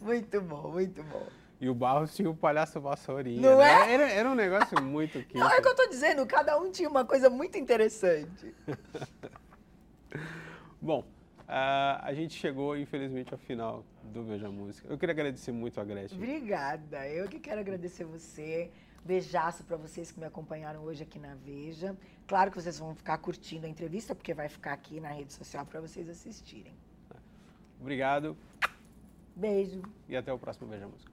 Muito 0.00 0.40
bom, 0.40 0.70
muito 0.70 1.02
bom. 1.04 1.26
E 1.62 1.68
o 1.68 1.74
Barros 1.76 2.12
tinha 2.12 2.28
o 2.28 2.34
palhaço 2.34 2.80
vassourinha. 2.80 3.40
Não 3.40 3.58
né? 3.58 3.70
é? 3.70 3.94
Era, 3.94 4.10
era 4.10 4.28
um 4.28 4.34
negócio 4.34 4.82
muito 4.82 5.12
quente. 5.22 5.38
Não, 5.38 5.48
é 5.48 5.60
o 5.60 5.62
que 5.62 5.68
eu 5.68 5.76
tô 5.76 5.86
dizendo, 5.86 6.26
cada 6.26 6.58
um 6.58 6.72
tinha 6.72 6.88
uma 6.88 7.04
coisa 7.04 7.30
muito 7.30 7.56
interessante. 7.56 8.52
Bom, 10.82 11.04
ah, 11.46 12.00
a 12.02 12.12
gente 12.14 12.34
chegou, 12.34 12.76
infelizmente, 12.76 13.32
ao 13.32 13.38
final 13.38 13.84
do 14.02 14.24
Veja 14.24 14.50
Música. 14.50 14.88
Eu 14.88 14.98
queria 14.98 15.12
agradecer 15.12 15.52
muito 15.52 15.80
a 15.80 15.84
Gretchen. 15.84 16.18
Obrigada. 16.18 17.06
Eu 17.06 17.28
que 17.28 17.38
quero 17.38 17.60
agradecer 17.60 18.06
você. 18.06 18.68
Beijaço 19.04 19.62
para 19.62 19.76
vocês 19.76 20.10
que 20.10 20.18
me 20.18 20.26
acompanharam 20.26 20.82
hoje 20.82 21.04
aqui 21.04 21.20
na 21.20 21.36
Veja. 21.36 21.96
Claro 22.26 22.50
que 22.50 22.60
vocês 22.60 22.76
vão 22.76 22.92
ficar 22.92 23.18
curtindo 23.18 23.66
a 23.66 23.68
entrevista, 23.68 24.16
porque 24.16 24.34
vai 24.34 24.48
ficar 24.48 24.72
aqui 24.72 24.98
na 24.98 25.10
rede 25.10 25.32
social 25.32 25.64
para 25.64 25.80
vocês 25.80 26.08
assistirem. 26.08 26.74
Obrigado 27.80 28.36
Beijo. 29.36 29.80
e 30.08 30.16
até 30.16 30.32
o 30.32 30.38
próximo 30.40 30.68
Veja 30.68 30.88
Música. 30.88 31.11